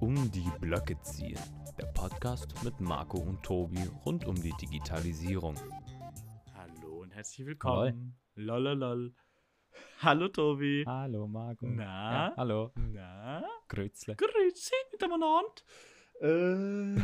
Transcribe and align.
Um 0.00 0.30
die 0.32 0.50
Blöcke 0.60 1.00
ziehen. 1.02 1.38
Der 1.78 1.86
Podcast 1.94 2.64
mit 2.64 2.80
Marco 2.80 3.18
und 3.18 3.40
Tobi 3.44 3.88
rund 4.04 4.24
um 4.26 4.34
die 4.34 4.52
Digitalisierung. 4.60 5.54
Hallo 6.54 7.02
und 7.02 7.14
herzlich 7.14 7.46
willkommen. 7.46 8.16
Lololol. 8.34 9.14
Hallo 10.00 10.26
Tobi. 10.26 10.82
Hallo 10.84 11.28
Marco. 11.28 11.64
Na? 11.68 12.30
Ja, 12.30 12.34
hallo. 12.36 12.72
Na? 12.74 13.44
Grüßle. 13.68 14.16
Grüezi 14.16 14.74
miteinander. 14.90 15.44
Äh. 16.20 17.00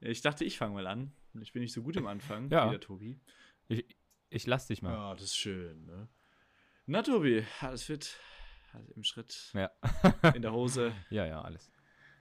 ich 0.12 0.20
dachte, 0.20 0.44
ich 0.44 0.56
fange 0.56 0.74
mal 0.74 0.86
an. 0.86 1.12
Ich 1.40 1.52
bin 1.52 1.62
nicht 1.62 1.72
so 1.72 1.82
gut 1.82 1.96
im 1.96 2.06
Anfang 2.06 2.48
Ja. 2.48 2.66
wie 2.66 2.70
der 2.70 2.80
Tobi. 2.80 3.20
Ich, 3.66 3.86
ich 4.32 4.46
lass 4.46 4.66
dich 4.66 4.82
mal. 4.82 4.92
Ja, 4.92 5.12
das 5.14 5.24
ist 5.24 5.36
schön, 5.36 5.84
ne? 5.86 6.08
Na, 6.86 7.02
Tobi, 7.02 7.44
alles 7.60 7.84
fit? 7.84 8.18
Alles 8.72 8.90
im 8.90 9.04
Schritt, 9.04 9.52
Ja. 9.54 9.70
in 10.34 10.42
der 10.42 10.52
Hose. 10.52 10.92
Ja, 11.10 11.26
ja, 11.26 11.42
alles. 11.42 11.70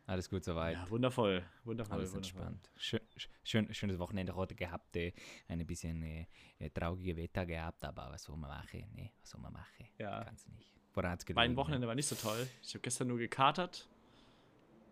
Alles 0.06 0.30
gut 0.30 0.44
soweit. 0.44 0.74
Ja, 0.76 0.90
wundervoll. 0.90 1.46
Wundervoll. 1.64 1.98
Alles 1.98 2.14
wundervoll. 2.14 2.42
entspannt. 2.42 2.70
Schön, 2.76 3.00
schön, 3.44 3.74
schönes 3.74 3.98
Wochenende 4.00 4.36
heute 4.36 4.56
gehabt. 4.56 4.96
Äh, 4.98 5.14
ein 5.48 5.66
bisschen 5.66 6.02
äh, 6.04 6.28
äh, 6.60 6.70
traurige 6.70 7.16
Wetter 7.16 7.46
gehabt, 7.46 7.84
aber 7.86 8.10
was 8.12 8.24
soll 8.24 8.36
man 8.36 8.50
machen? 8.50 8.84
Ne? 8.94 9.12
Was 9.22 9.30
soll 9.30 9.40
man 9.42 9.54
machen? 9.54 9.88
Ja. 9.98 10.24
Ganz 10.24 10.48
nicht. 10.50 10.74
Woran 10.94 11.12
hat's 11.12 11.26
Mein 11.30 11.36
gelegen? 11.36 11.56
Wochenende 11.56 11.88
war 11.88 11.96
nicht 11.96 12.08
so 12.08 12.16
toll. 12.16 12.46
Ich 12.62 12.74
habe 12.74 12.82
gestern 12.82 13.08
nur 13.08 13.18
gekatert. 13.20 13.88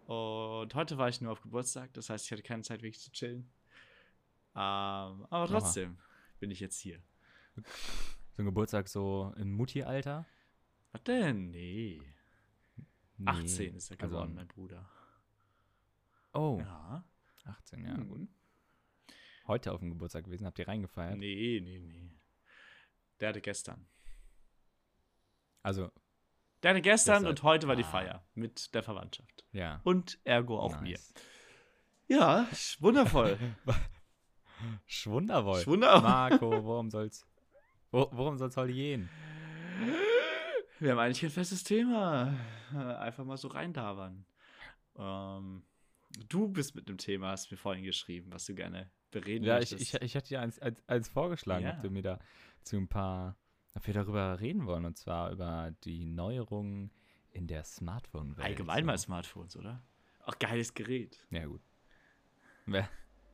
Und 0.05 0.73
heute 0.73 0.98
war 0.98 1.09
ich 1.09 1.20
nur 1.20 1.34
auf 1.34 1.41
Geburtstag. 1.41 1.93
Das 1.93 2.09
heißt, 2.09 2.26
ich 2.26 2.31
hatte 2.31 2.41
keine 2.43 2.63
Zeit, 2.63 2.81
wirklich 2.81 3.01
zu 3.01 3.12
chillen. 3.12 3.51
Ähm, 4.55 5.27
aber 5.29 5.48
trotzdem 5.48 5.98
bin 6.40 6.49
ich 6.51 6.59
jetzt 6.62 6.79
hier. 6.79 7.01
So 8.34 8.41
ein 8.44 8.45
Geburtstag 8.45 8.88
so 8.88 9.34
im 9.38 9.52
Mutti-Alter? 9.54 10.26
Was 10.91 11.04
denn? 11.04 11.52
Nee. 11.52 12.01
Nee. 13.18 13.27
18 13.27 13.76
ist 13.76 13.91
er 13.91 14.01
Also, 14.01 14.16
geworden, 14.16 14.35
mein 14.35 14.48
Bruder. 14.48 14.90
Oh, 16.34 16.57
Ja. 16.62 17.04
18, 17.46 17.84
ja, 17.85 17.96
gut. 17.96 18.20
Mhm. 18.20 18.29
Heute 19.48 19.71
auf 19.74 19.79
dem 19.79 19.90
Geburtstag 19.90 20.26
gewesen, 20.26 20.46
habt 20.46 20.60
ihr 20.60 20.68
reingefeiert? 20.68 21.18
Nee, 21.18 21.60
nee, 21.63 21.79
nee. 21.79 22.12
Der 23.20 23.29
hatte 23.29 23.41
gestern. 23.41 23.88
Also, 25.63 25.91
Der 26.63 26.71
hatte 26.71 26.82
gestern 26.82 27.26
und 27.26 27.41
heute 27.44 27.68
war 27.68 27.76
die 27.76 27.84
Ah. 27.84 27.88
Feier 27.90 28.23
mit 28.35 28.73
der 28.73 28.84
Verwandtschaft. 28.84 29.44
ja. 29.51 29.82
Und 29.84 30.20
ergo 30.23 30.60
auch 30.60 30.79
nice. 30.82 31.13
mir. 32.07 32.18
Ja, 32.18 32.48
wundervoll. 32.79 33.38
Schwundervoll. 34.85 35.66
Wundervoll. 35.66 36.01
Marco, 36.01 36.63
worum 36.63 36.90
soll's, 36.91 37.26
wo, 37.91 38.07
worum 38.12 38.37
soll's 38.37 38.57
heute 38.57 38.73
gehen? 38.73 39.09
Wir 40.79 40.91
haben 40.91 40.99
eigentlich 40.99 41.21
kein 41.21 41.29
festes 41.29 41.63
Thema. 41.63 42.34
Einfach 42.73 43.26
mal 43.26 43.37
so 43.37 43.48
reindabern. 43.49 44.26
Ähm, 44.98 45.63
du 46.29 46.48
bist 46.48 46.76
mit 46.76 46.87
einem 46.87 46.98
Thema, 46.98 47.32
hast 47.32 47.51
mir 47.51 47.57
vorhin 47.57 47.84
geschrieben, 47.84 48.32
was 48.32 48.45
du 48.45 48.55
gerne 48.55 48.90
bereden 49.12 49.43
Ja, 49.43 49.60
ich, 49.60 49.71
möchtest. 49.71 49.95
ich, 49.95 50.01
ich 50.01 50.15
hatte 50.15 50.27
dir 50.29 50.41
eins, 50.41 50.60
eins, 50.60 50.82
eins 50.87 51.10
vorgeschlagen, 51.10 51.65
Ja. 51.65 51.76
ob 51.76 51.82
du 51.82 51.90
mir 51.90 52.01
da 52.04 52.20
zu 52.63 52.77
ein 52.77 52.87
paar, 52.87 53.35
ob 53.73 53.85
wir 53.87 53.93
darüber 53.93 54.40
reden 54.40 54.65
wollen, 54.65 54.85
und 54.85 54.98
zwar 54.98 55.32
über 55.32 55.73
die 55.84 56.05
Neuerungen 56.05 56.91
in 57.32 57.48
der 57.48 57.63
Smartphone-Welt. 57.63 58.45
Allgemein 58.45 58.84
so. 58.84 58.85
mal 58.85 58.98
Smartphones, 58.98 59.57
oder? 59.57 59.82
Ach, 60.26 60.37
geiles 60.40 60.73
Gerät. 60.73 61.26
Ja, 61.32 61.45
gut. 61.45 61.62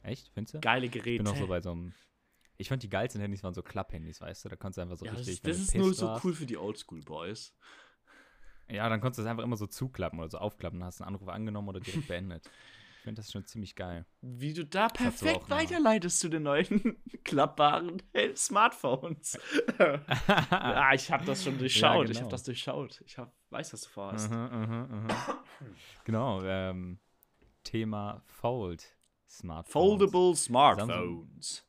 Echt, 0.03 0.29
findest 0.33 0.53
du? 0.55 0.59
Geile 0.61 0.85
Ich 0.85 0.91
Geräte. 0.91 1.23
bin 1.23 1.31
auch 1.31 1.35
so 1.37 1.47
bei 1.47 1.59
so 1.61 1.71
einem. 1.71 1.93
Ich 2.57 2.69
fand 2.69 2.83
die 2.83 2.89
geilsten 2.89 3.21
Handys 3.21 3.43
waren 3.43 3.53
so 3.53 3.61
Klapp-Handys, 3.61 4.21
weißt 4.21 4.45
du? 4.45 4.49
Da 4.49 4.55
konntest 4.55 4.77
du 4.77 4.81
einfach 4.81 4.97
so 4.97 5.05
ja, 5.05 5.11
das 5.11 5.27
richtig. 5.27 5.41
das 5.41 5.57
du 5.57 5.63
ist 5.63 5.75
nur 5.75 5.93
so 5.93 6.19
cool 6.23 6.33
für 6.33 6.45
die 6.45 6.57
Oldschool-Boys. 6.57 7.53
Ja, 8.69 8.89
dann 8.89 8.99
konntest 8.99 9.19
du 9.19 9.23
es 9.23 9.27
einfach 9.27 9.43
immer 9.43 9.57
so 9.57 9.67
zuklappen 9.67 10.19
oder 10.19 10.29
so 10.29 10.37
aufklappen. 10.37 10.79
Dann 10.79 10.87
hast 10.87 10.99
du 10.99 11.03
einen 11.03 11.15
Anruf 11.15 11.27
angenommen 11.29 11.69
oder 11.69 11.79
direkt 11.79 12.07
beendet. 12.07 12.49
Ich 12.97 13.03
finde 13.03 13.21
das 13.21 13.31
schon 13.31 13.45
ziemlich 13.45 13.75
geil. 13.75 14.05
Wie 14.21 14.53
du 14.53 14.65
da 14.65 14.87
so 14.87 14.95
perfekt 14.95 15.47
weiterleitest 15.49 16.19
zu 16.19 16.29
den 16.29 16.43
neuen 16.43 16.97
klappbaren 17.23 18.01
Smartphones. 18.35 19.37
ja, 19.77 20.91
ich 20.93 21.11
habe 21.11 21.23
das 21.25 21.43
schon 21.43 21.59
durchschaut. 21.59 22.05
Ich 22.05 22.13
genau. 22.13 22.21
habe 22.21 22.31
das 22.31 22.43
durchschaut. 22.43 23.03
Ich 23.05 23.19
hab, 23.19 23.31
weiß, 23.51 23.73
was 23.73 23.81
du 23.81 23.89
vorhast. 23.89 24.31
Mhm, 24.31 24.37
mhm, 24.37 25.03
mhm. 25.03 25.07
genau, 26.03 26.41
ähm, 26.43 26.99
Thema 27.63 28.23
Fold 28.25 28.97
Smartphones. 29.27 29.71
Foldable 29.71 30.35
Smartphones. 30.35 30.87
Samsung 30.87 31.64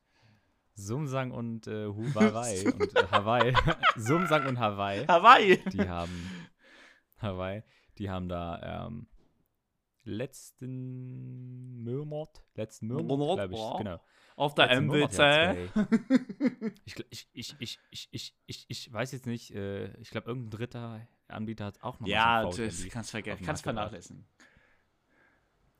und 1.32 1.66
äh, 1.66 1.86
Huawei 1.96 2.64
und 2.72 2.96
äh, 2.96 3.06
Hawaii. 3.10 3.54
Samsung 3.96 4.46
und 4.46 4.58
Hawaii, 4.58 5.06
Hawaii. 5.06 5.58
die 5.72 5.88
haben 5.88 6.30
Hawaii, 7.18 7.62
die 7.98 8.10
haben 8.10 8.28
da 8.28 8.86
ähm, 8.86 9.08
letzten 10.04 11.82
Monat, 11.82 12.44
letzten 12.54 12.88
Monat, 12.88 13.48
glaube 13.48 13.54
ich, 13.54 13.78
genau. 13.78 14.00
Auf 14.36 14.54
der 14.54 14.80
MWC. 14.80 15.70
Ich, 16.84 16.94
ich, 17.10 17.28
ich, 17.32 17.56
ich, 17.58 17.78
ich, 17.90 18.10
ich, 18.12 18.34
ich, 18.46 18.64
ich 18.68 18.92
weiß 18.92 19.12
jetzt 19.12 19.26
nicht, 19.26 19.54
äh, 19.54 19.96
ich 20.00 20.10
glaube, 20.10 20.28
irgendein 20.28 20.50
dritter 20.50 21.08
Anbieter 21.28 21.64
hat 21.64 21.82
auch 21.82 21.98
noch 21.98 22.06
Ja, 22.06 22.44
das 22.44 22.88
kannst 22.88 23.08
auf 23.08 23.10
vergessen. 23.10 23.44
Kannst 23.44 23.64
Markt 23.64 23.92
gebracht. 23.92 23.92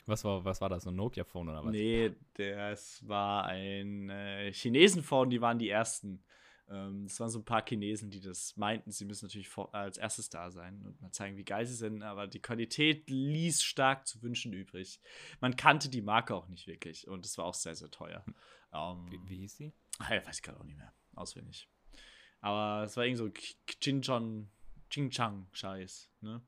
Was 0.06 0.24
war, 0.24 0.44
was 0.44 0.60
war 0.60 0.68
das, 0.68 0.86
ein 0.86 0.94
Nokia-Phone 0.94 1.48
oder 1.48 1.64
was? 1.64 1.72
Nee, 1.72 2.12
das 2.34 3.06
war 3.06 3.44
ein 3.46 4.08
äh, 4.08 4.52
Chinesen-Phone, 4.52 5.30
die 5.30 5.40
waren 5.40 5.58
die 5.58 5.68
ersten. 5.68 6.22
Ähm, 6.68 7.04
das 7.04 7.18
waren 7.18 7.28
so 7.28 7.40
ein 7.40 7.44
paar 7.44 7.64
Chinesen, 7.66 8.10
die 8.10 8.20
das 8.20 8.56
meinten, 8.56 8.92
sie 8.92 9.04
müssen 9.04 9.26
natürlich 9.26 9.48
vor, 9.48 9.74
als 9.74 9.98
erstes 9.98 10.28
da 10.30 10.50
sein 10.50 10.80
und 10.84 11.00
mal 11.00 11.10
zeigen, 11.10 11.36
wie 11.36 11.44
geil 11.44 11.66
sie 11.66 11.74
sind, 11.74 12.02
aber 12.02 12.28
die 12.28 12.40
Qualität 12.40 13.10
ließ 13.10 13.62
stark 13.62 14.06
zu 14.06 14.22
wünschen 14.22 14.52
übrig. 14.52 15.00
Man 15.40 15.56
kannte 15.56 15.88
die 15.88 16.02
Marke 16.02 16.34
auch 16.34 16.48
nicht 16.48 16.66
wirklich 16.68 17.08
und 17.08 17.26
es 17.26 17.36
war 17.36 17.44
auch 17.44 17.54
sehr, 17.54 17.74
sehr 17.74 17.90
teuer. 17.90 18.24
Ähm, 18.72 19.06
Wie, 19.10 19.28
wie 19.28 19.36
hieß 19.38 19.56
sie? 19.56 19.72
ah, 19.98 20.14
ja, 20.14 20.26
weiß 20.26 20.36
ich 20.36 20.42
gerade 20.42 20.60
auch 20.60 20.64
nicht 20.64 20.76
mehr, 20.78 20.92
auswendig. 21.14 21.68
Aber 22.40 22.84
es 22.84 22.96
war 22.96 23.04
irgend 23.04 23.18
so 23.18 23.30
Xinjiang, 23.66 24.50
Xinjiang-Scheiß, 24.90 26.10
ne? 26.20 26.42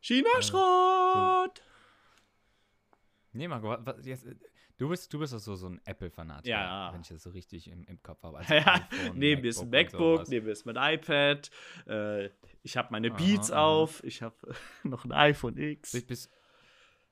China-Schrott! 0.00 1.62
Nee, 3.32 3.48
Marco, 3.48 3.68
wa- 3.68 3.80
was, 3.84 4.04
jetzt, 4.04 4.26
äh, 4.26 4.34
du 4.78 4.88
bist, 4.88 5.12
du 5.12 5.18
bist 5.18 5.32
doch 5.32 5.38
so, 5.38 5.66
ein 5.68 5.80
Apple-Fanatiker, 5.84 6.50
Ja. 6.50 6.92
wenn 6.92 7.00
ich 7.00 7.08
das 7.08 7.22
so 7.22 7.30
richtig 7.30 7.68
im, 7.70 7.84
im 7.84 8.02
Kopf 8.02 8.22
habe. 8.22 8.38
Also 8.38 8.52
Ja, 8.54 8.74
iPhone, 8.90 9.18
neben 9.18 9.42
mir 9.42 9.48
ist 9.48 9.60
ein 9.60 9.70
MacBook, 9.70 10.28
neben 10.28 10.46
mir 10.46 10.52
ist 10.52 10.66
mein 10.66 10.76
iPad. 10.76 11.50
Äh, 11.86 12.30
ich 12.62 12.76
habe 12.76 12.88
meine 12.90 13.10
Aha, 13.10 13.16
Beats 13.16 13.50
aha. 13.50 13.64
auf. 13.64 14.04
Ich 14.04 14.22
habe 14.22 14.36
noch 14.84 15.04
ein 15.04 15.12
iPhone 15.12 15.56
X. 15.56 15.92
Bist, 15.92 16.30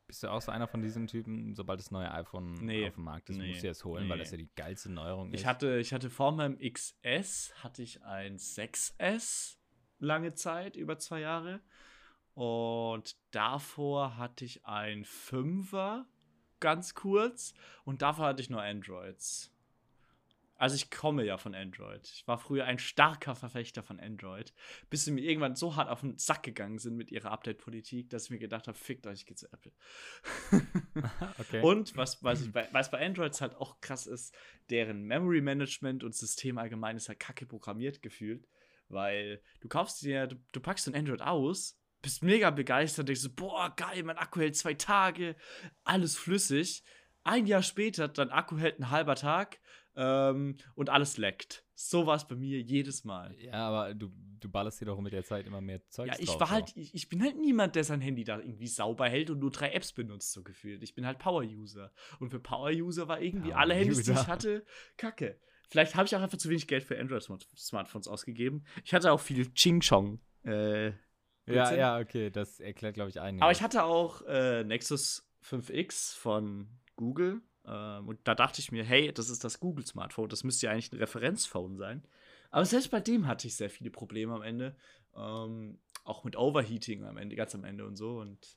bist, 0.06 0.22
du 0.22 0.28
auch 0.28 0.42
so 0.42 0.52
einer 0.52 0.66
von 0.68 0.82
diesen 0.82 1.06
Typen, 1.06 1.54
sobald 1.54 1.80
das 1.80 1.90
neue 1.90 2.10
iPhone 2.12 2.54
Nee, 2.64 2.86
auf 2.86 2.94
dem 2.94 3.04
Markt 3.04 3.30
ist, 3.30 3.36
nee, 3.38 3.48
musst 3.48 3.62
du 3.62 3.68
es 3.68 3.84
holen, 3.84 4.08
weil 4.08 4.16
nee. 4.18 4.22
das 4.24 4.30
ja 4.32 4.36
die 4.36 4.50
geilste 4.56 4.90
Neuerung 4.90 5.32
ist? 5.32 5.40
Ich 5.40 5.46
hatte, 5.46 5.78
ich 5.78 5.92
hatte 5.92 6.10
vor 6.10 6.32
meinem 6.32 6.58
XS 6.58 7.54
hatte 7.62 7.82
ich 7.82 8.02
ein 8.02 8.36
6S 8.36 9.56
lange 10.00 10.34
Zeit, 10.34 10.76
über 10.76 10.98
zwei 10.98 11.20
Jahre. 11.20 11.60
Und 12.40 13.18
davor 13.32 14.16
hatte 14.16 14.46
ich 14.46 14.64
ein 14.64 15.04
5er, 15.04 16.06
ganz 16.58 16.94
kurz. 16.94 17.52
Und 17.84 18.00
davor 18.00 18.28
hatte 18.28 18.40
ich 18.40 18.48
nur 18.48 18.62
Androids. 18.62 19.52
Also 20.56 20.74
ich 20.74 20.90
komme 20.90 21.22
ja 21.22 21.36
von 21.36 21.54
Android. 21.54 22.00
Ich 22.06 22.26
war 22.26 22.38
früher 22.38 22.64
ein 22.64 22.78
starker 22.78 23.34
Verfechter 23.34 23.82
von 23.82 24.00
Android, 24.00 24.54
bis 24.88 25.04
sie 25.04 25.10
mir 25.10 25.20
irgendwann 25.20 25.54
so 25.54 25.76
hart 25.76 25.90
auf 25.90 26.00
den 26.00 26.16
Sack 26.16 26.42
gegangen 26.42 26.78
sind 26.78 26.96
mit 26.96 27.10
ihrer 27.10 27.30
Update-Politik, 27.30 28.08
dass 28.08 28.24
ich 28.24 28.30
mir 28.30 28.38
gedacht 28.38 28.68
habe, 28.68 28.78
fickt 28.78 29.06
euch, 29.06 29.18
ich 29.18 29.26
gehe 29.26 29.36
zu 29.36 29.52
Apple. 29.52 29.72
okay. 31.40 31.60
Und 31.60 31.94
was, 31.94 32.24
was, 32.24 32.40
ich 32.40 32.52
bei, 32.52 32.66
was 32.72 32.90
bei 32.90 33.04
Androids 33.04 33.42
halt 33.42 33.54
auch 33.56 33.82
krass 33.82 34.06
ist, 34.06 34.34
deren 34.70 35.02
Memory 35.02 35.42
Management 35.42 36.04
und 36.04 36.14
System 36.14 36.56
allgemein 36.56 36.96
ist 36.96 37.10
halt 37.10 37.20
kacke 37.20 37.44
programmiert 37.44 38.00
gefühlt, 38.00 38.48
weil 38.88 39.42
du 39.60 39.68
kaufst 39.68 40.00
dir, 40.00 40.26
du, 40.26 40.36
du 40.52 40.60
packst 40.60 40.88
ein 40.88 40.94
Android 40.94 41.20
aus, 41.20 41.79
bist 42.02 42.22
mega 42.22 42.50
begeistert, 42.50 43.08
denkst 43.08 43.22
so, 43.22 43.30
boah, 43.34 43.72
geil, 43.76 44.02
mein 44.02 44.18
Akku 44.18 44.40
hält 44.40 44.56
zwei 44.56 44.74
Tage, 44.74 45.36
alles 45.84 46.16
flüssig. 46.16 46.82
Ein 47.22 47.46
Jahr 47.46 47.62
später, 47.62 48.08
dein 48.08 48.30
Akku 48.30 48.58
hält 48.58 48.78
ein 48.78 48.90
halber 48.90 49.14
Tag 49.14 49.60
ähm, 49.96 50.56
und 50.74 50.88
alles 50.88 51.18
leckt. 51.18 51.64
So 51.74 52.06
war 52.06 52.16
es 52.16 52.26
bei 52.26 52.36
mir 52.36 52.60
jedes 52.60 53.04
Mal. 53.04 53.34
ja, 53.38 53.54
aber 53.54 53.94
du, 53.94 54.10
du 54.40 54.48
ballerst 54.48 54.80
dir 54.80 54.86
doch 54.86 55.00
mit 55.00 55.12
der 55.12 55.24
Zeit 55.24 55.46
immer 55.46 55.60
mehr 55.60 55.86
Zeugs 55.88 56.08
Ja, 56.08 56.22
ich 56.22 56.30
drauf, 56.30 56.40
war 56.40 56.50
halt, 56.50 56.72
ich, 56.76 56.94
ich 56.94 57.08
bin 57.08 57.22
halt 57.22 57.38
niemand, 57.38 57.74
der 57.74 57.84
sein 57.84 58.00
Handy 58.00 58.24
da 58.24 58.38
irgendwie 58.38 58.66
sauber 58.66 59.08
hält 59.08 59.30
und 59.30 59.38
nur 59.38 59.50
drei 59.50 59.70
Apps 59.72 59.92
benutzt, 59.92 60.32
so 60.32 60.42
gefühlt. 60.42 60.82
Ich 60.82 60.94
bin 60.94 61.06
halt 61.06 61.18
Power-User. 61.18 61.92
Und 62.18 62.30
für 62.30 62.40
Power-User 62.40 63.08
war 63.08 63.20
irgendwie 63.20 63.52
alle 63.52 63.74
Handys, 63.74 64.02
die 64.02 64.12
ich 64.12 64.26
hatte, 64.26 64.64
kacke. 64.96 65.38
Vielleicht 65.68 65.94
habe 65.94 66.06
ich 66.06 66.16
auch 66.16 66.20
einfach 66.20 66.38
zu 66.38 66.48
wenig 66.48 66.66
Geld 66.66 66.82
für 66.82 66.98
Android-Smartphones 66.98 68.08
ausgegeben. 68.08 68.64
Ich 68.84 68.92
hatte 68.92 69.12
auch 69.12 69.20
viel 69.20 69.52
Ching 69.54 69.80
Chong. 69.80 70.20
Äh, 70.42 70.92
Ja, 71.54 71.74
ja, 71.74 71.98
okay, 71.98 72.30
das 72.30 72.60
erklärt, 72.60 72.94
glaube 72.94 73.10
ich, 73.10 73.20
einiges. 73.20 73.42
aber 73.42 73.52
ich 73.52 73.62
hatte 73.62 73.84
auch 73.84 74.22
äh, 74.26 74.64
Nexus 74.64 75.28
5X 75.44 76.16
von 76.16 76.68
Google. 76.96 77.40
Ähm, 77.66 78.08
und 78.08 78.18
da 78.24 78.34
dachte 78.34 78.60
ich 78.60 78.72
mir, 78.72 78.84
hey, 78.84 79.12
das 79.12 79.28
ist 79.30 79.44
das 79.44 79.60
Google-Smartphone, 79.60 80.28
das 80.28 80.44
müsste 80.44 80.66
ja 80.66 80.72
eigentlich 80.72 80.92
ein 80.92 80.98
Referenzphone 80.98 81.76
sein. 81.76 82.02
Aber 82.50 82.64
selbst 82.64 82.90
bei 82.90 83.00
dem 83.00 83.26
hatte 83.26 83.46
ich 83.46 83.56
sehr 83.56 83.70
viele 83.70 83.90
Probleme 83.90 84.34
am 84.34 84.42
Ende. 84.42 84.76
Ähm, 85.16 85.78
auch 86.04 86.24
mit 86.24 86.36
Overheating 86.36 87.04
am 87.04 87.16
Ende, 87.16 87.36
ganz 87.36 87.54
am 87.54 87.64
Ende 87.64 87.86
und 87.86 87.96
so. 87.96 88.18
Und 88.18 88.56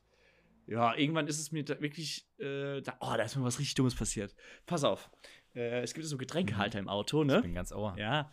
ja, 0.66 0.96
irgendwann 0.96 1.28
ist 1.28 1.40
es 1.40 1.52
mir 1.52 1.64
da 1.64 1.80
wirklich, 1.82 2.28
äh, 2.40 2.82
da, 2.82 2.96
oh, 3.02 3.14
da 3.16 3.24
ist 3.24 3.36
mir 3.36 3.44
was 3.44 3.60
richtig 3.60 3.76
Dummes 3.76 3.96
passiert. 3.96 4.36
Pass 4.66 4.84
auf. 4.84 5.10
Äh, 5.54 5.82
es 5.82 5.94
gibt 5.94 6.08
so 6.08 6.18
Getränkehalter 6.18 6.80
im 6.80 6.88
Auto, 6.88 7.24
ne? 7.24 7.38
Ich 7.38 7.42
bin 7.42 7.54
ganz 7.54 7.72
ohr. 7.72 7.96
Ja, 8.00 8.32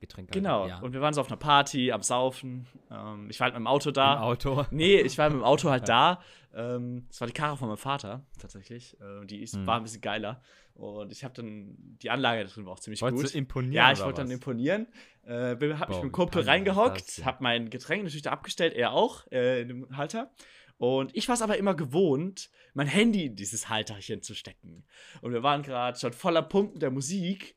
Getränke. 0.00 0.32
genau. 0.32 0.66
Ja. 0.68 0.80
Und 0.80 0.92
wir 0.92 1.00
waren 1.00 1.14
so 1.14 1.20
auf 1.20 1.28
einer 1.28 1.36
Party, 1.38 1.90
am 1.92 2.02
Saufen. 2.02 2.66
Ähm, 2.90 3.28
ich 3.30 3.40
war 3.40 3.46
halt 3.46 3.54
mit 3.54 3.60
dem 3.60 3.66
Auto 3.66 3.90
da. 3.90 4.14
Im 4.16 4.22
Auto. 4.22 4.66
Nee, 4.70 5.00
ich 5.00 5.16
war 5.18 5.30
mit 5.30 5.38
dem 5.38 5.44
Auto 5.44 5.70
halt 5.70 5.88
da. 5.88 6.20
Ähm, 6.54 7.06
das 7.08 7.20
war 7.20 7.26
die 7.26 7.32
Karre 7.34 7.56
von 7.56 7.68
meinem 7.68 7.78
Vater, 7.78 8.24
tatsächlich. 8.38 8.96
Äh, 9.00 9.24
die 9.26 9.42
ist, 9.42 9.54
Hm. 9.56 9.66
war 9.66 9.76
ein 9.78 9.82
bisschen 9.82 10.00
geiler. 10.02 10.42
Und 10.74 11.12
ich 11.12 11.22
habe 11.24 11.32
dann, 11.34 11.76
die 12.02 12.10
Anlage 12.10 12.44
da 12.44 12.50
drin 12.50 12.66
war 12.66 12.72
auch 12.72 12.80
ziemlich 12.80 13.00
Wolltest 13.00 13.22
gut. 13.24 13.34
du 13.34 13.38
imponieren? 13.38 13.72
Ja, 13.74 13.92
ich 13.92 14.00
wollte 14.02 14.22
dann 14.22 14.30
imponieren. 14.30 14.88
Äh, 15.24 15.54
bin- 15.56 15.78
hab 15.78 15.88
mich 15.88 15.98
mit 15.98 16.04
dem 16.04 16.12
Kumpel 16.12 16.42
reingehockt, 16.42 17.18
denn? 17.18 17.24
hab 17.24 17.40
mein 17.40 17.70
Getränk 17.70 18.02
natürlich 18.02 18.22
da 18.22 18.32
abgestellt, 18.32 18.74
er 18.74 18.92
auch, 18.92 19.24
äh, 19.30 19.62
in 19.62 19.68
dem 19.68 19.96
Halter. 19.96 20.30
Und 20.76 21.14
ich 21.16 21.28
war 21.28 21.34
es 21.36 21.42
aber 21.42 21.56
immer 21.56 21.74
gewohnt, 21.74 22.50
mein 22.74 22.88
Handy 22.88 23.26
in 23.26 23.36
dieses 23.36 23.68
Halterchen 23.68 24.20
zu 24.22 24.34
stecken. 24.34 24.84
Und 25.22 25.32
wir 25.32 25.42
waren 25.44 25.62
gerade 25.62 25.96
schon 25.98 26.12
voller 26.12 26.42
Pumpen 26.42 26.80
der 26.80 26.90
Musik. 26.90 27.54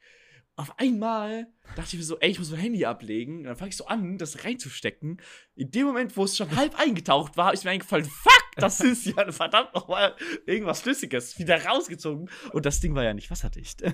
Auf 0.57 0.79
einmal 0.79 1.47
dachte 1.75 1.89
ich 1.93 1.97
mir 1.99 2.03
so, 2.03 2.19
ey, 2.19 2.31
ich 2.31 2.39
muss 2.39 2.49
mein 2.49 2.59
Handy 2.59 2.83
ablegen. 2.83 3.37
Und 3.37 3.43
dann 3.43 3.55
fange 3.55 3.69
ich 3.69 3.77
so 3.77 3.85
an, 3.85 4.17
das 4.17 4.43
reinzustecken. 4.43 5.21
In 5.55 5.69
dem 5.69 5.85
Moment, 5.85 6.17
wo 6.17 6.23
es 6.23 6.35
schon 6.35 6.55
halb 6.55 6.79
eingetaucht 6.79 7.37
war, 7.37 7.53
ist 7.53 7.63
mir 7.63 7.69
eingefallen, 7.69 8.05
fuck, 8.05 8.43
das 8.55 8.79
ist 8.79 9.05
ja 9.05 9.31
verdammt 9.31 9.75
nochmal 9.75 10.15
irgendwas 10.47 10.81
Flüssiges. 10.81 11.37
Wieder 11.37 11.63
rausgezogen. 11.63 12.27
Und 12.53 12.65
das 12.65 12.79
Ding 12.79 12.95
war 12.95 13.03
ja 13.03 13.13
nicht 13.13 13.29
wasserdicht. 13.29 13.83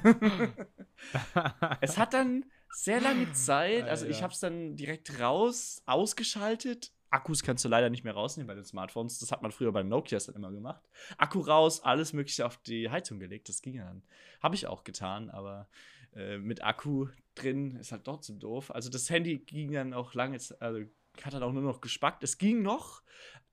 Es 1.81 1.97
hat 1.97 2.13
dann 2.13 2.45
sehr 2.69 3.01
lange 3.01 3.33
Zeit, 3.33 3.89
also 3.89 4.05
ich 4.05 4.23
habe 4.23 4.31
es 4.31 4.39
dann 4.39 4.77
direkt 4.77 5.19
raus, 5.19 5.83
ausgeschaltet. 5.85 6.93
Akkus 7.09 7.43
kannst 7.43 7.65
du 7.65 7.69
leider 7.69 7.89
nicht 7.89 8.05
mehr 8.05 8.13
rausnehmen 8.13 8.47
bei 8.47 8.55
den 8.55 8.63
Smartphones. 8.63 9.19
Das 9.19 9.31
hat 9.31 9.41
man 9.41 9.51
früher 9.51 9.71
bei 9.73 9.83
Nokias 9.83 10.27
dann 10.27 10.35
immer 10.35 10.51
gemacht. 10.51 10.89
Akku 11.17 11.41
raus, 11.41 11.83
alles 11.83 12.13
Mögliche 12.13 12.45
auf 12.45 12.57
die 12.57 12.89
Heizung 12.89 13.19
gelegt. 13.19 13.49
Das 13.49 13.61
ging 13.61 13.75
ja 13.75 13.83
dann. 13.83 14.01
Habe 14.41 14.55
ich 14.55 14.65
auch 14.65 14.83
getan, 14.85 15.29
aber 15.29 15.67
äh, 16.15 16.37
mit 16.37 16.63
Akku 16.63 17.07
drin 17.35 17.75
ist 17.77 17.91
halt 17.91 18.05
trotzdem 18.05 18.39
doof. 18.39 18.71
Also 18.73 18.89
das 18.89 19.09
Handy 19.09 19.39
ging 19.39 19.71
dann 19.71 19.93
auch 19.93 20.13
lange, 20.13 20.37
also 20.59 20.79
hat 21.21 21.33
dann 21.33 21.43
auch 21.43 21.51
nur 21.51 21.61
noch 21.63 21.81
gespackt. 21.81 22.23
Es 22.23 22.37
ging 22.37 22.61
noch, 22.63 23.03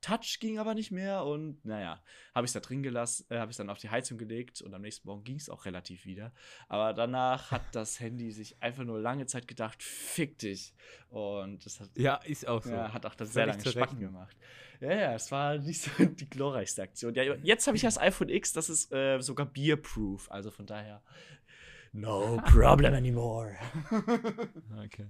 Touch 0.01 0.39
ging 0.41 0.59
aber 0.59 0.73
nicht 0.75 0.91
mehr 0.91 1.25
und 1.27 1.63
naja, 1.63 2.03
habe 2.35 2.47
ich 2.47 2.49
es 2.51 2.53
da 2.55 2.61
drin 2.61 2.83
gelassen, 2.83 3.27
äh, 3.29 3.39
habe 3.39 3.51
ich 3.51 3.57
dann 3.59 3.69
auf 3.69 3.77
die 3.79 3.91
Heizung 3.91 4.17
gelegt 4.17 4.63
und 4.63 4.73
am 4.73 4.81
nächsten 4.81 5.07
Morgen 5.07 5.25
ging 5.25 5.37
es 5.37 5.51
auch 5.51 5.67
relativ 5.67 6.07
wieder. 6.07 6.33
Aber 6.69 6.95
danach 6.95 7.51
hat 7.51 7.63
das 7.73 8.01
Handy 8.01 8.33
sich 8.33 8.63
einfach 8.63 8.85
nur 8.85 8.99
lange 8.99 9.27
Zeit 9.27 9.47
gedacht, 9.47 9.83
fick 9.83 10.39
dich. 10.39 10.73
Und 11.11 11.67
das 11.67 11.81
hat, 11.81 11.91
Ja, 11.97 12.15
ist 12.17 12.49
auch 12.49 12.63
so. 12.63 12.71
ja, 12.71 12.95
hat 12.95 13.05
auch 13.05 13.15
dann 13.15 13.29
sehr 13.29 13.45
lange 13.47 13.61
Spacken 13.61 13.99
Recht. 13.99 14.01
gemacht. 14.11 14.37
Ja, 14.81 14.93
ja, 14.95 15.15
es 15.15 15.31
war 15.31 15.59
nicht 15.59 15.83
so 15.83 15.91
die 16.07 16.31
glorreichste 16.31 16.83
Aktion. 16.83 17.15
Ja, 17.15 17.23
jetzt 17.23 17.67
habe 17.67 17.77
ich 17.77 17.83
das 17.83 17.99
iPhone 17.99 18.31
X, 18.31 18.55
das 18.55 18.71
ist 18.71 18.91
äh, 18.93 19.21
sogar 19.21 19.45
beer-proof. 19.45 20.31
Also 20.31 20.51
von 20.51 20.65
daher, 20.65 21.03
no 21.93 22.41
problem 22.53 22.95
anymore. 22.95 23.57
Okay. 24.85 25.09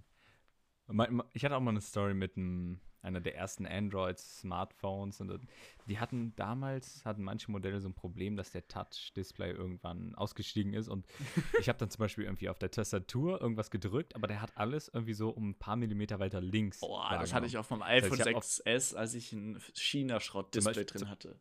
Ich 1.35 1.45
hatte 1.45 1.57
auch 1.57 1.61
mal 1.61 1.71
eine 1.71 1.81
Story 1.81 2.15
mit 2.15 2.37
einem, 2.37 2.81
einer 3.01 3.21
der 3.21 3.37
ersten 3.37 3.65
Android-Smartphones 3.65 5.21
und 5.21 5.29
dann- 5.29 5.49
die 5.87 6.01
hatten 6.01 6.35
damals, 6.35 7.05
hatten 7.05 7.23
manche 7.23 7.51
Modelle 7.53 7.81
so 7.81 7.89
ein 7.89 7.95
Problem, 7.95 8.35
dass 8.37 8.51
der 8.51 8.67
Touch-Display 8.67 9.53
irgendwann 9.53 10.17
ausgestiegen 10.17 10.75
ist 10.75 10.89
und 10.89 11.07
ich 11.61 11.69
habe 11.69 11.79
dann 11.79 11.91
zum 11.91 12.01
Beispiel 12.01 12.25
irgendwie 12.25 12.49
auf 12.49 12.59
der 12.59 12.73
Tastatur 12.73 13.41
irgendwas 13.41 13.71
gedrückt, 13.71 14.17
aber 14.17 14.27
der 14.27 14.43
hat 14.43 14.57
alles 14.57 14.89
irgendwie 14.93 15.15
so 15.15 15.31
um 15.31 15.51
ein 15.51 15.55
paar 15.59 15.77
Millimeter 15.77 16.19
weiter 16.19 16.41
links. 16.41 16.81
Boah, 16.81 17.09
das 17.21 17.33
hatte 17.33 17.47
ich 17.47 17.57
auf 17.57 17.71
meinem 17.71 17.85
heißt, 17.85 18.07
iPhone 18.07 18.19
hab 18.27 18.35
auf- 18.35 18.45
6S, 18.45 18.95
als 18.97 19.15
ich 19.15 19.33
ein 19.33 19.61
China-Schrott-Display 19.75 20.87
drin 20.87 21.09
hatte. 21.09 21.39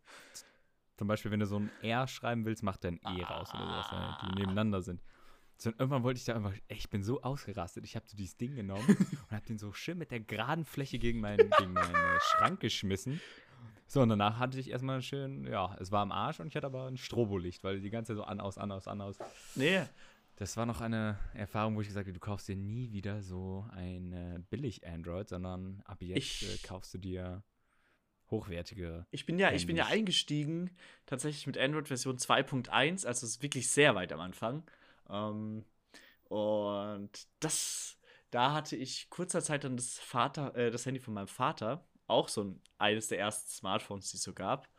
Zum 0.95 1.07
Beispiel, 1.07 1.31
wenn 1.31 1.39
du 1.39 1.47
so 1.47 1.57
ein 1.57 1.71
R 1.81 2.07
schreiben 2.07 2.45
willst, 2.45 2.61
macht 2.61 2.83
der 2.83 2.91
ein 2.91 2.99
E 3.17 3.23
raus 3.23 3.49
oder 3.53 3.65
sowas, 3.65 3.91
ne, 3.91 3.97
Ah. 3.97 4.27
die 4.27 4.35
nebeneinander 4.35 4.81
sind. 4.83 5.01
So, 5.61 5.69
und 5.71 5.79
irgendwann 5.79 6.03
wollte 6.03 6.19
ich 6.19 6.23
da 6.25 6.35
einfach, 6.35 6.53
ey, 6.69 6.77
ich 6.77 6.89
bin 6.89 7.03
so 7.03 7.21
ausgerastet. 7.21 7.83
Ich 7.83 7.95
habe 7.97 8.07
so 8.07 8.15
dieses 8.15 8.37
Ding 8.37 8.55
genommen 8.55 8.85
und 9.29 9.31
habe 9.35 9.45
den 9.45 9.57
so 9.59 9.73
schön 9.73 9.97
mit 9.97 10.09
der 10.09 10.21
geraden 10.21 10.63
Fläche 10.63 10.99
gegen 10.99 11.19
meinen, 11.19 11.49
gegen 11.57 11.73
meinen 11.73 11.93
äh, 11.95 12.19
Schrank 12.21 12.61
geschmissen. 12.61 13.19
So, 13.85 14.01
und 14.01 14.09
danach 14.09 14.39
hatte 14.39 14.57
ich 14.57 14.69
erstmal 14.69 15.01
schön, 15.01 15.45
ja, 15.47 15.75
es 15.81 15.91
war 15.91 16.01
am 16.01 16.11
Arsch 16.13 16.39
und 16.39 16.47
ich 16.47 16.55
hatte 16.55 16.67
aber 16.67 16.87
ein 16.87 16.95
Strobolicht, 16.95 17.63
weil 17.65 17.81
die 17.81 17.89
ganze 17.89 18.13
Zeit 18.13 18.17
so 18.17 18.23
an, 18.23 18.39
aus, 18.39 18.57
an, 18.57 18.71
aus, 18.71 18.87
an, 18.87 19.01
aus. 19.01 19.17
Nee, 19.55 19.81
Das 20.37 20.55
war 20.55 20.65
noch 20.65 20.79
eine 20.79 21.17
Erfahrung, 21.33 21.75
wo 21.75 21.81
ich 21.81 21.87
gesagt 21.87 22.05
habe, 22.05 22.13
du 22.13 22.19
kaufst 22.21 22.47
dir 22.47 22.55
nie 22.55 22.93
wieder 22.93 23.21
so 23.21 23.65
ein 23.71 24.45
billig-Android, 24.49 25.27
sondern 25.27 25.81
ab 25.85 26.01
jetzt 26.01 26.17
Ich- 26.41 26.63
äh, 26.63 26.67
kaufst 26.67 26.93
du 26.93 26.99
dir 26.99 27.43
hochwertige. 28.31 29.05
ich 29.11 29.25
bin 29.25 29.39
ja, 29.39 29.51
ich 29.51 29.65
bin 29.65 29.75
ja 29.75 29.83
Handys. 29.85 29.97
eingestiegen 29.99 30.69
tatsächlich 31.05 31.47
mit 31.47 31.57
Android 31.57 31.87
Version 31.87 32.17
2.1, 32.17 33.05
also 33.05 33.25
es 33.25 33.33
ist 33.35 33.41
wirklich 33.43 33.69
sehr 33.69 33.95
weit 33.95 34.13
am 34.13 34.19
Anfang. 34.19 34.63
Ähm, 35.09 35.65
und 36.25 37.09
das, 37.39 37.97
da 38.31 38.53
hatte 38.53 38.75
ich 38.75 39.09
kurzer 39.09 39.41
Zeit 39.41 39.63
dann 39.63 39.77
das 39.77 39.97
Vater, 39.99 40.55
äh, 40.55 40.71
das 40.71 40.85
Handy 40.85 40.99
von 40.99 41.13
meinem 41.13 41.27
Vater, 41.27 41.87
auch 42.07 42.29
so 42.29 42.43
ein 42.43 42.61
eines 42.77 43.07
der 43.07 43.19
ersten 43.19 43.49
Smartphones, 43.49 44.11
die 44.11 44.17
es 44.17 44.23
so 44.23 44.33
gab. 44.33 44.69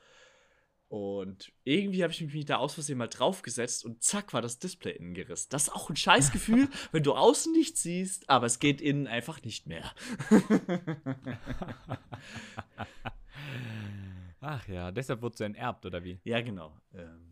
Und 0.89 1.53
irgendwie 1.63 2.03
habe 2.03 2.13
ich 2.13 2.21
mich 2.21 2.45
da 2.47 2.57
aus 2.57 2.75
Versehen 2.75 2.99
mal 2.99 3.07
draufgesetzt 3.07 3.85
und 3.85 4.03
zack 4.03 4.33
war 4.33 4.43
das 4.43 4.59
Display 4.59 4.91
innen 4.97 5.15
gerissen. 5.15 5.47
Das 5.51 5.69
ist 5.69 5.73
auch 5.73 5.89
ein 5.89 5.95
Scheißgefühl, 5.95 6.69
wenn 6.93 7.05
du 7.05 7.15
außen 7.15 7.53
nichts 7.53 7.85
siehst, 7.85 8.29
aber 8.29 8.47
es 8.47 8.59
geht 8.59 8.81
innen 8.81 9.07
einfach 9.07 9.41
nicht 9.43 9.69
mehr. 9.69 9.95
Ach 14.41 14.67
ja, 14.67 14.91
deshalb 14.91 15.23
wurde 15.23 15.37
sie 15.37 15.45
enterbt, 15.45 15.87
oder 15.87 16.03
wie? 16.03 16.19
Ja, 16.25 16.41
genau. 16.41 16.77
Ähm, 16.93 17.30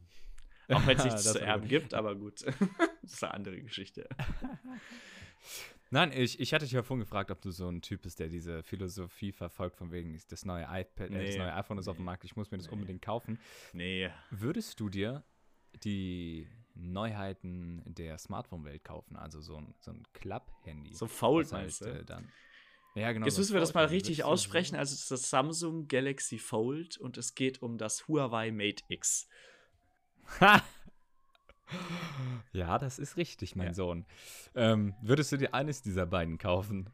auch 0.72 0.86
wenn 0.86 0.96
es 0.98 1.04
nichts 1.04 1.24
Das 1.24 1.32
zu 1.32 1.40
erben 1.40 1.62
gut. 1.62 1.70
gibt, 1.70 1.94
aber 1.94 2.14
gut. 2.14 2.42
das 3.02 3.12
ist 3.12 3.24
eine 3.24 3.34
andere 3.34 3.60
Geschichte. 3.60 4.08
Nein, 5.90 6.12
ich, 6.14 6.38
ich 6.38 6.52
hatte 6.52 6.66
dich 6.66 6.72
ja 6.72 6.82
vorhin 6.82 7.00
gefragt, 7.00 7.30
ob 7.30 7.40
du 7.40 7.50
so 7.50 7.66
ein 7.68 7.80
Typ 7.80 8.02
bist, 8.02 8.18
der 8.18 8.28
diese 8.28 8.62
Philosophie 8.62 9.32
verfolgt, 9.32 9.76
von 9.76 9.90
wegen 9.90 10.20
das 10.28 10.44
neue 10.44 10.64
iPad, 10.64 11.10
äh, 11.10 11.24
das 11.24 11.34
Nee, 11.34 11.38
neue 11.38 11.54
iPhone 11.54 11.78
ist 11.78 11.88
auf 11.88 11.96
dem 11.96 12.02
nee, 12.02 12.06
Markt, 12.06 12.24
ich 12.24 12.36
muss 12.36 12.50
mir 12.50 12.58
das 12.58 12.66
nee. 12.66 12.72
unbedingt 12.74 13.00
kaufen. 13.00 13.38
Nee. 13.72 14.10
Würdest 14.30 14.78
du 14.80 14.90
dir 14.90 15.24
die 15.82 16.46
Neuheiten 16.74 17.82
der 17.86 18.18
Smartphone-Welt 18.18 18.84
kaufen? 18.84 19.16
Also 19.16 19.40
so 19.40 19.56
ein, 19.56 19.74
so 19.80 19.92
ein 19.92 20.02
Club-Handy. 20.12 20.92
So 20.94 21.06
faul 21.06 21.42
Das 21.44 21.52
heißt, 21.54 21.82
äh, 21.82 22.04
dann. 22.04 22.30
Ja, 22.94 23.12
genau. 23.12 23.26
Jetzt 23.26 23.38
müssen 23.38 23.54
wir 23.54 23.60
das 23.60 23.74
mal 23.74 23.86
richtig 23.86 24.24
aussprechen. 24.24 24.76
Also, 24.76 24.94
es 24.94 25.02
ist 25.02 25.10
das 25.10 25.30
Samsung 25.30 25.88
Galaxy 25.88 26.38
Fold 26.38 26.98
und 26.98 27.16
es 27.16 27.34
geht 27.34 27.62
um 27.62 27.78
das 27.78 28.08
Huawei 28.08 28.50
Mate 28.50 28.82
X. 28.88 29.28
Ha! 30.40 30.62
Ja, 32.52 32.78
das 32.78 32.98
ist 32.98 33.18
richtig, 33.18 33.56
mein 33.56 33.68
Ja. 33.68 33.74
Sohn. 33.74 34.06
Ähm, 34.54 34.94
würdest 35.02 35.30
du 35.32 35.36
dir 35.36 35.52
eines 35.52 35.82
dieser 35.82 36.06
beiden 36.06 36.38
kaufen? 36.38 36.88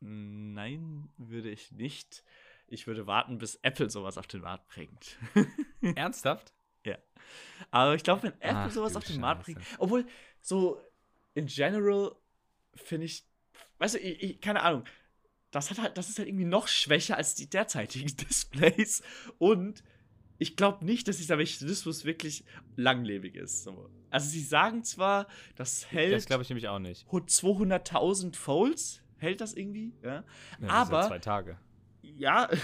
Nein, 0.00 1.08
würde 1.16 1.48
ich 1.50 1.72
nicht. 1.72 2.22
Ich 2.68 2.86
würde 2.86 3.06
warten, 3.06 3.38
bis 3.38 3.54
Apple 3.62 3.88
sowas 3.88 4.18
auf 4.18 4.26
den 4.26 4.42
Markt 4.42 4.68
bringt. 4.68 5.16
Ernsthaft? 5.96 6.52
Aber 7.70 7.94
ich 7.94 8.02
glaube, 8.02 8.24
wenn 8.24 8.32
Apple 8.40 8.54
Ach, 8.56 8.70
sowas 8.70 8.96
auf 8.96 9.04
den 9.04 9.20
Markt 9.20 9.46
Scheiße. 9.46 9.58
bringt, 9.58 9.66
obwohl 9.78 10.06
so 10.40 10.80
in 11.34 11.46
general 11.46 12.14
finde 12.74 13.06
ich, 13.06 13.24
weißt 13.78 13.94
du, 13.94 13.98
ich, 13.98 14.22
ich, 14.22 14.40
keine 14.40 14.62
Ahnung, 14.62 14.84
das 15.50 15.70
hat 15.70 15.78
halt, 15.78 15.98
das 15.98 16.08
ist 16.08 16.18
halt 16.18 16.28
irgendwie 16.28 16.46
noch 16.46 16.68
schwächer 16.68 17.16
als 17.16 17.34
die 17.34 17.48
derzeitigen 17.48 18.06
Displays 18.16 19.02
und 19.38 19.82
ich 20.40 20.56
glaube 20.56 20.84
nicht, 20.84 21.06
dass 21.06 21.18
dieser 21.18 21.36
Mechanismus 21.36 22.04
wirklich 22.04 22.44
langlebig 22.74 23.36
ist. 23.36 23.62
So. 23.62 23.88
Also 24.10 24.28
sie 24.28 24.40
sagen 24.42 24.82
zwar, 24.82 25.28
das 25.54 25.86
hält 25.92 26.14
Das 26.14 26.24
glaube 26.26 26.42
ich 26.42 26.48
nämlich 26.48 26.66
auch 26.66 26.78
nicht. 26.80 27.06
200.000 27.20 28.34
Folds, 28.34 29.02
hält 29.18 29.40
das 29.40 29.52
irgendwie, 29.54 29.92
ja, 30.02 30.14
Ja, 30.14 30.24
das 30.60 30.70
Aber- 30.70 31.00
Ja 31.02 31.08
zwei 31.08 31.18
Tage. 31.20 31.58
ja. 32.02 32.48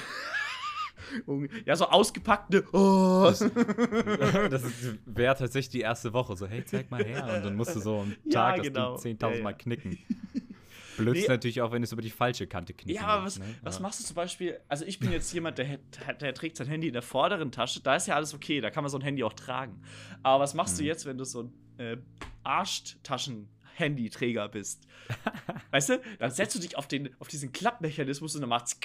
Ja, 1.67 1.77
so 1.77 1.85
ausgepackte. 1.87 2.65
Oh. 2.73 3.31
das 3.31 3.45
wäre 5.05 5.37
tatsächlich 5.37 5.69
die 5.69 5.81
erste 5.83 6.13
Woche. 6.13 6.35
So, 6.37 6.47
hey, 6.49 6.65
zeig 6.65 6.91
mal 6.91 7.05
her. 7.05 7.23
Und 7.37 7.45
dann 7.45 7.55
musst 7.55 7.77
du 7.77 7.81
so 7.81 8.01
am 8.01 8.17
Ja, 8.25 8.53
Tag 8.55 8.63
genau. 8.63 8.95
das 8.95 9.03
Ding 9.03 9.17
10.000 9.17 9.31
Ja, 9.31 9.37
ja. 9.37 9.43
Mal 9.45 9.53
knicken. 9.53 9.99
Blöd 10.97 11.15
Nee. 11.15 11.27
natürlich 11.29 11.61
auch, 11.61 11.73
wenn 11.73 11.83
es 11.83 11.93
über 11.93 12.03
die 12.03 12.11
falsche 12.11 12.47
Kante 12.47 12.73
knicken 12.75 12.95
Ja, 12.95 13.07
aber 13.09 13.25
willst, 13.25 13.41
was, 13.41 13.47
ne? 13.49 13.55
was 13.63 13.75
Ja. 13.77 13.81
machst 13.83 14.01
du 14.01 14.05
zum 14.05 14.17
Beispiel? 14.17 14.59
Also, 14.69 14.85
ich 14.85 14.99
bin 14.99 15.13
jetzt 15.13 15.33
jemand, 15.33 15.59
der, 15.59 15.79
der 16.21 16.35
trägt 16.35 16.57
sein 16.57 16.67
Handy 16.69 16.89
in 16.89 16.93
der 16.93 17.03
vorderen 17.03 17.53
Tasche. 17.53 17.81
Da 17.81 17.97
ist 17.97 18.07
ja 18.07 18.15
alles 18.17 18.35
okay, 18.35 18.61
da 18.61 18.71
kann 18.71 18.83
man 18.85 18.91
so 18.91 18.99
ein 18.99 19.03
Handy 19.03 19.23
auch 19.25 19.33
tragen. 19.35 19.81
Aber 20.23 20.43
was 20.43 20.55
machst 20.55 20.79
du 20.79 20.83
Mhm. 20.83 20.89
jetzt, 20.89 21.07
wenn 21.07 21.19
du 21.19 21.25
so 21.25 21.43
ein 21.45 21.53
äh, 21.79 21.97
Arschtaschen-Handyträger 22.45 24.49
bist? 24.49 24.87
weißt 25.71 25.89
du, 25.91 26.01
dann 26.19 26.31
setzt 26.31 26.55
du 26.57 26.61
dich 26.61 26.77
auf, 26.77 26.89
den, 26.89 27.15
auf 27.21 27.29
diesen 27.29 27.53
Klappmechanismus 27.53 28.35
und 28.35 28.41
dann 28.43 28.51
macht's. 28.51 28.79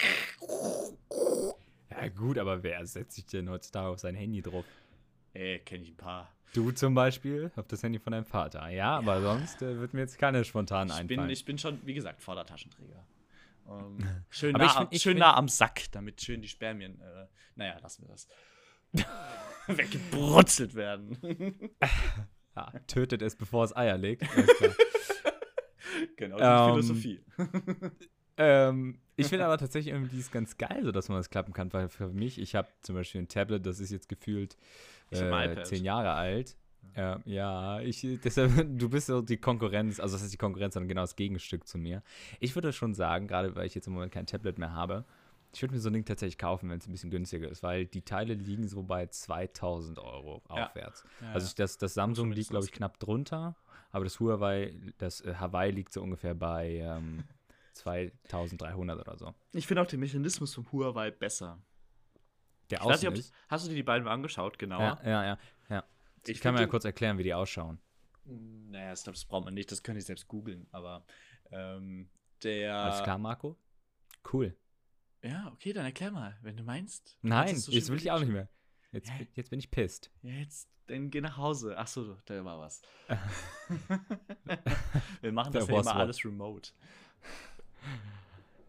Ja, 1.90 2.08
gut, 2.10 2.38
aber 2.38 2.64
wer 2.64 2.86
setzt 2.86 3.16
sich 3.16 3.26
denn 3.26 3.50
heutzutage 3.50 3.88
auf 3.90 4.00
sein 4.00 4.16
Handy 4.16 4.42
drauf? 4.42 4.66
Ey, 5.34 5.60
kenne 5.60 5.84
ich 5.84 5.92
ein 5.92 5.98
paar. 5.98 6.32
Du 6.54 6.72
zum 6.72 6.94
Beispiel, 6.94 7.52
auf 7.56 7.68
das 7.68 7.82
Handy 7.84 8.00
von 8.00 8.12
deinem 8.12 8.26
Vater. 8.26 8.68
Ja, 8.70 8.98
aber 8.98 9.22
sonst 9.22 9.62
äh, 9.62 9.80
wird 9.80 9.94
mir 9.94 10.02
jetzt 10.02 10.18
keine 10.18 10.44
spontan 10.44 10.88
Ich 10.90 10.94
einfallen. 10.94 11.22
bin, 11.22 11.30
ich 11.30 11.46
bin 11.46 11.58
schon, 11.58 11.80
wie 11.86 11.94
gesagt, 11.94 12.22
Vordertaschenträger. 12.22 13.06
Ähm, 13.70 13.98
schön 14.30 14.56
Aber 14.56 14.66
nah, 14.66 14.70
ich 14.70 14.74
find- 14.76 14.88
am, 14.88 14.88
ich 14.92 15.02
schön 15.02 15.18
nah 15.18 15.36
am 15.38 15.48
Sack, 15.48 15.84
damit 15.92 16.22
schön 16.22 16.42
die 16.42 16.50
Spermien, 16.50 17.00
äh, 17.00 17.28
naja, 17.56 17.78
lassen 17.80 18.04
wir 18.04 18.10
das. 18.10 18.28
Weggebrutzelt 19.68 20.76
werden. 20.76 21.18
ja, 22.56 22.72
tötet 22.88 23.22
es, 23.22 23.36
bevor 23.38 23.64
es 23.64 23.74
Eier 23.76 23.98
legt. 23.98 24.24
Genau, 26.18 26.38
die 26.38 26.44
Ähm, 26.44 26.70
Philosophie. 26.72 27.24
Ähm, 28.38 29.00
ich 29.16 29.28
finde 29.28 29.46
aber 29.46 29.58
tatsächlich 29.58 29.94
irgendwie 29.94 30.20
ist 30.20 30.32
ganz 30.32 30.58
geil, 30.58 30.82
so 30.84 30.92
dass 30.92 31.10
man 31.10 31.18
das 31.18 31.30
klappen 31.30 31.54
kann, 31.54 31.72
weil 31.74 31.90
für 31.90 32.08
mich, 32.10 32.40
ich 32.40 32.56
habe 32.56 32.68
zum 32.82 32.96
Beispiel 32.96 33.22
ein 33.22 33.28
Tablet, 33.28 33.66
das 33.66 33.80
ist 33.80 33.92
jetzt 33.92 34.10
gefühlt 34.10 34.58
äh, 35.12 35.64
zehn 35.64 35.84
Jahre 35.84 36.14
alt. 36.14 36.58
Ja, 36.96 37.20
ja, 37.26 37.80
ich, 37.82 38.02
deshalb, 38.24 38.52
du 38.78 38.90
bist 38.90 39.08
so 39.08 39.22
die 39.22 39.38
Konkurrenz, 39.38 40.00
also 40.00 40.16
das 40.16 40.24
ist 40.24 40.34
die 40.34 40.38
Konkurrenz, 40.38 40.74
sondern 40.74 40.90
genau 40.90 41.02
das 41.02 41.16
Gegenstück 41.16 41.68
zu 41.68 41.78
mir. 41.78 42.02
Ich 42.40 42.56
würde 42.56 42.74
schon 42.74 42.94
sagen, 42.94 43.28
gerade 43.28 43.56
weil 43.56 43.68
ich 43.68 43.76
jetzt 43.76 43.88
im 43.88 43.94
Moment 43.94 44.12
kein 44.12 44.26
Tablet 44.26 44.58
mehr 44.58 44.74
habe, 44.74 45.06
ich 45.54 45.62
würde 45.62 45.74
mir 45.74 45.82
so 45.82 45.90
ein 45.90 45.94
Ding 45.94 46.06
tatsächlich 46.06 46.38
kaufen, 46.38 46.70
wenn 46.70 46.80
es 46.80 46.88
ein 46.88 46.92
bisschen 46.92 47.12
günstiger 47.12 47.50
ist, 47.50 47.62
weil 47.62 47.86
die 47.86 48.04
Teile 48.04 48.34
liegen 48.34 48.68
so 48.68 48.84
bei 48.84 49.08
2000 49.08 50.00
Euro 50.00 50.42
Ja. 50.50 50.68
aufwärts. 50.68 51.04
Ja, 51.20 51.34
Also 51.34 51.52
das, 51.56 51.78
das 51.78 51.94
Samsung 51.94 52.32
liegt, 52.32 52.50
glaube 52.50 52.66
ich, 52.66 52.72
knapp 52.72 53.00
drunter, 53.00 53.56
aber 53.92 54.06
das 54.06 54.20
Huawei, 54.20 54.74
das 54.98 55.22
äh, 55.22 55.36
Hawaii 55.36 55.72
liegt 55.72 55.92
so 55.92 56.02
ungefähr 56.02 56.34
bei 56.36 56.78
ähm, 56.78 57.24
2300 57.74 59.00
oder 59.00 59.18
so. 59.18 59.34
ich 59.54 59.68
finde 59.68 59.82
auch 59.82 59.88
den 59.88 60.00
Mechanismus 60.00 60.54
vom 60.54 60.72
Huawei 60.72 61.12
besser. 61.12 61.62
Der 62.70 62.80
Ich 62.80 62.86
weiß 62.86 62.94
außen 62.94 63.10
nicht, 63.10 63.20
ob, 63.20 63.26
ist. 63.26 63.34
hast 63.50 63.66
du 63.66 63.70
dir 63.70 63.76
die 63.76 63.84
beiden 63.84 64.06
mal 64.06 64.12
angeschaut, 64.12 64.58
genauer? 64.58 65.00
Ja, 65.04 65.10
ja, 65.10 65.24
ja. 65.24 65.38
ja. 65.70 65.84
Ich, 66.26 66.40
kann 66.40 66.52
find 66.52 66.56
mir 66.56 66.62
ja 66.62 66.68
kurz 66.68 66.86
erklären, 66.86 67.18
wie 67.18 67.24
die 67.24 67.34
ausschauen. 67.34 67.80
Naja, 68.26 68.94
ich 68.94 69.04
glaube, 69.04 69.16
das 69.16 69.26
braucht 69.26 69.46
man 69.46 69.54
nicht, 69.54 69.72
das 69.72 69.84
könnt 69.84 69.98
ihr 69.98 70.04
selbst 70.04 70.28
googeln, 70.28 70.68
aber 70.72 71.06
ähm, 71.52 72.10
der. 72.44 72.76
Alles 72.76 73.04
klar, 73.04 73.18
Marco? 73.18 73.58
Cool. 74.32 74.56
Ja, 75.24 75.52
okay, 75.54 75.74
dann 75.74 75.86
erklär 75.86 76.12
mal, 76.12 76.38
wenn 76.42 76.58
du 76.58 76.64
meinst. 76.64 77.18
Du 77.22 77.28
Nein, 77.28 77.56
so 77.56 77.72
jetzt 77.72 77.90
will 77.90 77.98
ich 77.98 78.12
auch 78.12 78.20
nicht 78.20 78.32
mehr. 78.32 78.50
Jetzt, 78.92 79.10
Hä? 79.10 79.28
jetzt 79.34 79.50
bin 79.50 79.60
ich 79.60 79.72
pisst. 79.72 80.12
Jetzt, 80.22 80.70
dann 80.88 81.10
geh 81.10 81.22
nach 81.22 81.38
Hause. 81.38 81.76
Ach 81.78 81.88
so, 81.88 82.18
da 82.26 82.44
war 82.44 82.60
was. 82.60 82.82
Wir 85.22 85.32
machen 85.32 85.54
das 85.54 85.68
ja 85.68 85.80
immer 85.80 85.96
alles 85.96 86.26
remote. 86.26 86.72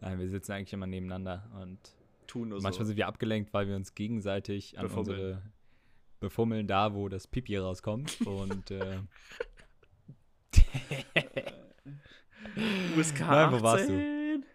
Nein, 0.01 0.19
wir 0.19 0.29
sitzen 0.29 0.51
eigentlich 0.53 0.73
immer 0.73 0.87
nebeneinander 0.87 1.49
und 1.61 1.79
Tun 2.27 2.49
nur 2.49 2.61
manchmal 2.61 2.85
so. 2.85 2.89
sind 2.89 2.97
wir 2.97 3.07
abgelenkt, 3.07 3.53
weil 3.53 3.67
wir 3.67 3.75
uns 3.75 3.95
gegenseitig 3.95 4.77
an 4.77 4.87
Befummeln. 4.87 5.19
unsere 5.19 5.41
befummeln 6.19 6.67
da, 6.67 6.93
wo 6.93 7.09
das 7.09 7.27
Pipi 7.27 7.57
rauskommt 7.57 8.21
und 8.21 8.71
äh, 8.71 8.99
USK 12.97 13.19
Nein, 13.19 13.51
wo 13.51 13.61
warst 13.61 13.89
du? 13.89 13.93
18. 13.93 14.45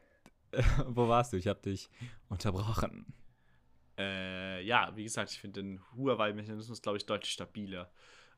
wo 0.89 1.09
warst 1.09 1.33
du? 1.33 1.37
Ich 1.37 1.47
habe 1.47 1.61
dich 1.61 1.89
unterbrochen. 2.29 3.07
Äh, 3.99 4.63
ja, 4.65 4.93
wie 4.97 5.05
gesagt, 5.05 5.33
ich 5.33 5.41
finde 5.41 5.63
den 5.63 5.81
Huawei-Mechanismus, 5.97 6.81
glaube 6.81 6.99
ich, 6.99 7.07
deutlich 7.07 7.33
stabiler. 7.33 7.91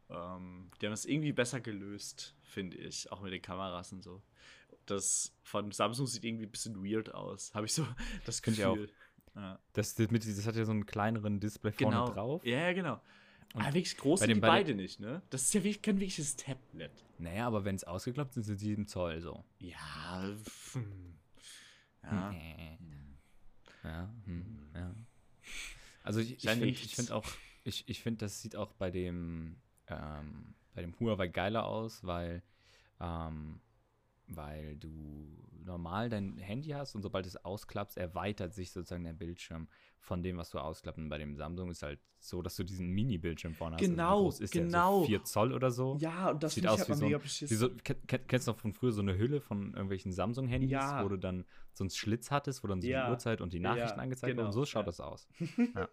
Ähm, 0.09 0.71
die 0.81 0.87
haben 0.87 0.93
das 0.93 1.05
irgendwie 1.05 1.33
besser 1.33 1.61
gelöst, 1.61 2.35
finde 2.43 2.79
ich, 2.79 3.11
auch 3.12 3.21
mit 3.21 3.33
den 3.33 3.43
Kameras 3.43 3.93
und 3.93 4.03
so. 4.03 4.23
Das 4.90 5.35
von 5.42 5.70
Samsung 5.73 6.06
sieht 6.06 6.25
irgendwie 6.25 6.47
ein 6.47 6.50
bisschen 6.50 6.85
weird 6.85 7.14
aus. 7.14 7.54
Habe 7.54 7.66
ich 7.66 7.75
so 7.75 7.87
das 8.25 8.40
Finde 8.40 8.62
Gefühl. 8.62 8.85
ich 8.85 8.90
auch. 9.37 9.40
Ja. 9.42 9.59
Das, 9.75 9.94
das, 9.94 10.09
das 10.09 10.47
hat 10.47 10.56
ja 10.56 10.64
so 10.64 10.73
einen 10.73 10.87
kleineren 10.87 11.38
Display 11.40 11.73
vorne 11.73 11.97
Genau. 11.97 12.09
drauf. 12.12 12.44
Ja, 12.44 12.59
ja, 12.59 12.73
genau. 12.73 13.00
Und 13.54 13.62
Aber 13.62 13.75
wirklich 13.75 13.97
groß 13.97 14.20
bei 14.20 14.26
sind 14.26 14.37
die 14.37 14.40
bei 14.40 14.47
dem- 14.49 14.52
beide 14.52 14.75
nicht, 14.75 15.00
ne? 15.00 15.23
Das 15.30 15.42
ist 15.42 15.54
ja 15.54 15.61
wirklich 15.64 15.82
kein 15.82 15.99
wirkliches 15.99 16.37
Tablet. 16.37 16.92
Naja, 17.18 17.47
aber 17.47 17.64
wenn 17.64 17.75
es 17.75 17.85
ausgeklappt 17.85 18.35
sind, 18.35 18.42
sind 18.44 18.59
sie 18.59 18.66
7 18.66 18.87
Zoll 18.87 19.20
so. 19.20 19.44
Ja. 19.59 20.35
hm. 20.73 21.16
Ja. 22.02 22.30
Nee. 22.30 22.78
Ja, 23.82 24.14
hm, 24.25 24.70
ja. 24.75 24.94
Also 26.02 26.20
ich, 26.20 26.32
ich 26.44 26.49
finde 26.50 26.75
find 26.75 27.12
auch, 27.12 27.26
ich, 27.64 27.88
ich 27.88 28.02
finde, 28.02 28.18
das 28.25 28.40
sieht 28.40 28.56
auch 28.56 28.73
bei 28.73 28.90
dem, 28.90 29.56
ähm, 29.88 30.54
bei 30.75 30.82
dem 30.82 30.99
Huawei 31.00 31.28
geiler 31.28 31.66
aus, 31.66 32.04
weil, 32.04 32.42
ähm, 33.00 33.61
weil 34.31 34.77
du 34.77 35.37
normal 35.65 36.09
dein 36.09 36.39
Handy 36.39 36.71
hast 36.71 36.95
und 36.95 37.03
sobald 37.03 37.27
es 37.27 37.37
ausklappst, 37.37 37.97
erweitert 37.99 38.55
sich 38.55 38.73
sozusagen 38.73 39.05
der 39.05 39.13
Bildschirm 39.13 39.69
von 39.99 40.23
dem, 40.23 40.39
was 40.39 40.51
du 40.51 40.59
ausklappst. 40.59 40.99
Und 40.99 41.09
bei 41.11 41.19
dem 41.19 41.37
Samsung 41.37 41.71
ist 41.71 41.83
halt 41.83 42.01
so, 42.19 42.41
dass 42.41 42.57
du 42.57 42.65
diesen 42.65 42.89
Mini-Bildschirm 42.91 43.55
vorne 43.55 43.77
hast. 43.77 43.83
Genau, 43.83 44.09
also 44.09 44.21
wie 44.21 44.25
groß 44.25 44.41
ist 44.41 44.55
Der? 44.55 44.63
genau. 44.65 45.01
So 45.01 45.07
4 45.07 45.25
Zoll 45.25 45.53
oder 45.53 45.71
so. 45.71 45.97
Ja, 46.01 46.31
und 46.31 46.43
das 46.43 46.55
Sieht 46.55 46.67
aus 46.67 46.79
halt 46.81 46.89
wie 46.89 46.95
so, 46.95 47.05
mega 47.05 47.19
beschissen. 47.19 47.55
wie 47.55 47.59
so 47.59 47.67
kenn- 47.67 48.07
kenn- 48.07 48.27
Kennst 48.27 48.47
du 48.47 48.53
noch 48.53 48.59
von 48.59 48.73
früher 48.73 48.93
so 48.93 49.03
eine 49.03 49.19
Hülle 49.19 49.41
von 49.41 49.73
irgendwelchen 49.75 50.13
Samsung-Handys, 50.13 50.71
Ja. 50.71 51.05
wo 51.05 51.09
du 51.09 51.17
dann 51.19 51.45
so 51.75 51.85
einen 51.85 51.91
Schlitz 51.91 52.31
hattest, 52.31 52.65
wo 52.65 52.69
dann 52.69 52.81
so 52.81 52.89
Ja. 52.89 53.05
die 53.07 53.11
Uhrzeit 53.13 53.41
und 53.43 53.53
die 53.53 53.61
Nachrichten 53.61 53.99
Ja, 53.99 54.03
angezeigt 54.03 54.31
genau, 54.33 54.45
wurden? 54.45 54.53
So 54.53 54.65
schaut 54.65 54.87
das 54.87 55.01
aus. 55.01 55.29
ja. 55.77 55.89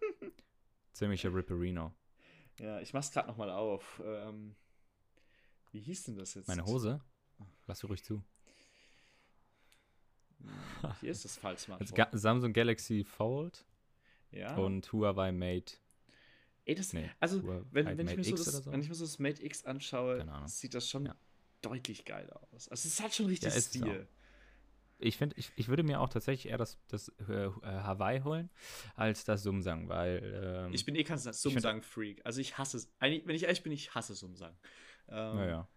Ziemlicher 0.92 1.32
Ripperino. 1.34 1.94
Ja, 2.58 2.80
ich 2.80 2.92
mach's 2.94 3.10
gerade 3.12 3.28
nochmal 3.28 3.50
auf. 3.50 4.02
Ähm, 4.04 4.54
wie 5.70 5.80
hieß 5.80 6.04
denn 6.04 6.16
das 6.16 6.34
jetzt? 6.34 6.48
Meine 6.48 6.64
Hose? 6.64 7.00
Lass 7.68 7.84
ruhig 7.84 8.02
zu. 8.02 8.22
Hier 11.00 11.10
ist 11.10 11.24
das 11.24 11.36
Fall-Smartphone. 11.36 11.98
Also 12.06 12.18
Samsung 12.18 12.52
Galaxy 12.52 13.04
Fold 13.04 13.64
ja. 14.30 14.56
und 14.56 14.90
Huawei 14.92 15.32
Mate. 15.32 15.74
Ey, 16.64 16.74
das, 16.74 16.92
Nee, 16.92 17.10
also, 17.20 17.42
Huawei 17.42 17.64
wenn, 17.70 17.86
wenn, 17.86 17.98
ich 18.00 18.16
Mate 18.16 18.16
mir 18.16 18.24
so 18.24 18.36
das, 18.36 18.64
so? 18.64 18.72
wenn 18.72 18.80
ich 18.80 18.88
mir 18.88 18.94
so 18.94 19.04
das 19.04 19.18
Mate 19.18 19.44
X 19.44 19.64
anschaue, 19.64 20.26
sieht 20.46 20.74
das 20.74 20.88
schon 20.88 21.06
Ja. 21.06 21.16
deutlich 21.60 22.04
geil 22.04 22.30
aus. 22.30 22.68
Also, 22.68 22.88
es 22.88 23.00
hat 23.00 23.14
schon 23.14 23.26
richtig 23.26 23.54
Ja, 23.54 23.60
Stil. 23.60 24.08
Ich 25.00 25.16
finde, 25.16 25.36
ich, 25.38 25.52
ich 25.54 25.68
würde 25.68 25.84
mir 25.84 26.00
auch 26.00 26.08
tatsächlich 26.08 26.50
eher 26.50 26.58
das, 26.58 26.76
das 26.88 27.08
äh, 27.28 27.44
äh, 27.44 27.50
Hawaii 27.62 28.20
holen, 28.22 28.50
als 28.96 29.24
das 29.24 29.42
Samsung, 29.44 29.88
weil. 29.88 30.64
Ähm, 30.66 30.72
Ich 30.72 30.84
bin 30.84 30.96
eh 30.96 31.04
kein 31.04 31.18
Sumsang-Freak. 31.18 32.22
Also, 32.24 32.40
ich 32.40 32.56
hasse 32.58 32.78
es. 32.78 32.92
Eigentlich, 32.98 33.26
wenn 33.26 33.36
ich 33.36 33.44
ehrlich 33.44 33.62
bin, 33.62 33.72
ich 33.72 33.94
hasse 33.94 34.14
Sumsang. 34.14 34.56
Ähm, 35.08 35.36
Naja. 35.36 35.68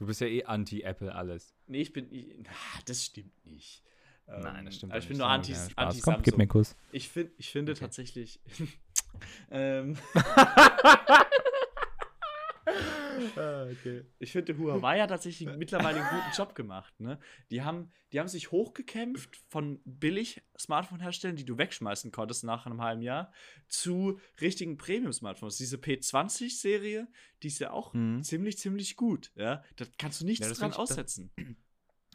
Du 0.00 0.06
bist 0.06 0.22
ja 0.22 0.26
eh 0.28 0.44
anti-Apple 0.44 1.14
alles. 1.14 1.54
Nee, 1.66 1.82
ich 1.82 1.92
bin. 1.92 2.10
Ich, 2.10 2.34
na, 2.38 2.48
das 2.86 3.04
stimmt 3.04 3.44
nicht. 3.44 3.82
Nein, 4.26 4.64
das 4.64 4.76
stimmt 4.76 4.92
aber 4.92 4.98
doch 4.98 5.04
ich 5.04 5.08
bin 5.08 5.16
nicht. 5.18 5.18
nur 5.18 5.28
anti, 5.28 5.52
Spaß. 5.54 5.72
anti 5.76 6.00
Komm, 6.00 6.22
gib 6.22 6.38
mir 6.38 6.44
einen 6.44 6.48
Kuss. 6.48 6.74
Ich, 6.90 7.10
find, 7.10 7.32
ich 7.36 7.50
finde 7.50 7.72
Okay. 7.72 7.80
tatsächlich. 7.80 8.40
ähm, 9.50 9.98
okay. 13.80 14.04
ich 14.18 14.32
finde, 14.32 14.56
Huawei 14.56 15.00
hat 15.00 15.10
tatsächlich 15.10 15.48
mittlerweile 15.56 16.00
einen 16.04 16.08
guten 16.20 16.36
Job 16.36 16.54
gemacht. 16.54 16.98
Ne? 17.00 17.18
Die, 17.50 17.62
haben, 17.62 17.90
die 18.12 18.20
haben 18.20 18.28
sich 18.28 18.50
hochgekämpft 18.52 19.36
von 19.48 19.80
billig 19.84 20.42
Smartphone-Herstellern, 20.58 21.36
die 21.36 21.44
du 21.44 21.58
wegschmeißen 21.58 22.10
konntest 22.12 22.44
nach 22.44 22.66
einem 22.66 22.80
halben 22.82 23.02
Jahr, 23.02 23.32
zu 23.68 24.18
richtigen 24.40 24.76
Premium-Smartphones. 24.76 25.56
Diese 25.56 25.76
P20-Serie, 25.76 27.08
die 27.42 27.46
ist 27.48 27.58
ja 27.58 27.70
auch 27.72 27.92
Mhm. 27.94 28.22
ziemlich, 28.22 28.58
ziemlich 28.58 28.96
gut. 28.96 29.32
Ja? 29.34 29.62
Da 29.76 29.84
kannst 29.98 30.20
du 30.20 30.24
nichts 30.26 30.44
Ja, 30.44 30.48
das 30.50 30.58
dran 30.58 30.70
ich- 30.70 30.76
das- 30.76 30.90
aussetzen. 30.90 31.30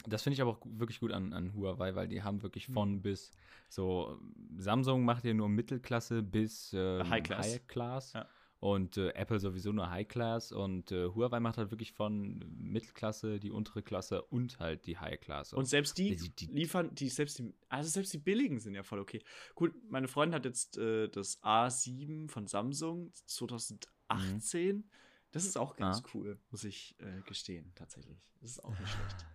Das 0.07 0.21
finde 0.21 0.35
ich 0.35 0.41
aber 0.41 0.51
auch 0.51 0.61
wirklich 0.65 0.99
gut 0.99 1.11
an, 1.11 1.33
an 1.33 1.53
Huawei, 1.55 1.95
weil 1.95 2.07
die 2.07 2.21
haben 2.21 2.43
wirklich 2.43 2.67
von 2.67 3.01
bis 3.01 3.31
so 3.69 4.19
Samsung 4.57 5.03
macht 5.03 5.25
ja 5.25 5.33
nur 5.33 5.49
Mittelklasse 5.49 6.21
bis 6.21 6.73
ähm, 6.73 7.09
High 7.09 7.23
Class. 7.23 7.47
High 7.53 7.67
Class. 7.67 8.13
Ja. 8.13 8.29
Und 8.65 8.97
äh, 8.97 9.09
Apple 9.11 9.39
sowieso 9.39 9.71
nur 9.71 9.91
High 9.91 10.07
Class 10.07 10.51
und 10.51 10.91
äh, 10.91 11.05
Huawei 11.09 11.39
macht 11.39 11.57
halt 11.59 11.69
wirklich 11.69 11.91
von 11.93 12.39
Mittelklasse, 12.57 13.39
die 13.39 13.51
untere 13.51 13.83
Klasse 13.83 14.23
und 14.23 14.57
halt 14.57 14.87
die 14.87 14.97
High 14.97 15.19
Class. 15.19 15.53
Und 15.53 15.65
selbst 15.65 15.99
die, 15.99 16.15
Die- 16.15 16.29
die- 16.35 16.45
liefern, 16.47 16.95
die 16.95 17.09
selbst 17.09 17.37
die, 17.37 17.53
also 17.69 17.87
selbst 17.91 18.11
die 18.13 18.17
billigen 18.17 18.59
sind 18.59 18.73
ja 18.73 18.81
voll 18.81 18.97
okay. 18.99 19.21
Gut, 19.53 19.71
meine 19.91 20.07
Freundin 20.07 20.33
hat 20.33 20.45
jetzt 20.45 20.79
äh, 20.79 21.09
das 21.09 21.39
A7 21.43 22.27
von 22.27 22.47
Samsung 22.47 23.11
2018. 23.27 24.89
Das 25.31 25.45
ist 25.45 25.57
auch 25.57 25.75
ganz 25.75 25.99
Ah. 25.99 26.09
cool, 26.15 26.39
muss 26.49 26.63
ich 26.63 26.95
äh, 26.99 27.21
gestehen, 27.27 27.71
tatsächlich. 27.75 28.17
Das 28.41 28.49
ist 28.49 28.63
auch 28.63 28.79
nicht 28.79 28.89
schlecht. 28.91 29.25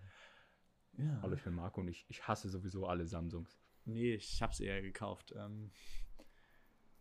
Ja. 0.99 1.21
Alle 1.23 1.37
für 1.37 1.53
Marco 1.53 1.81
und 1.83 1.87
ich, 1.89 2.05
ich 2.09 2.27
hasse 2.27 2.49
sowieso 2.49 2.87
alle 2.87 3.07
Samsungs. 3.07 3.61
Nee, 3.85 4.15
ich 4.15 4.43
hab's 4.43 4.59
eher 4.59 4.83
gekauft. 4.83 5.33
Ähm, 5.37 5.71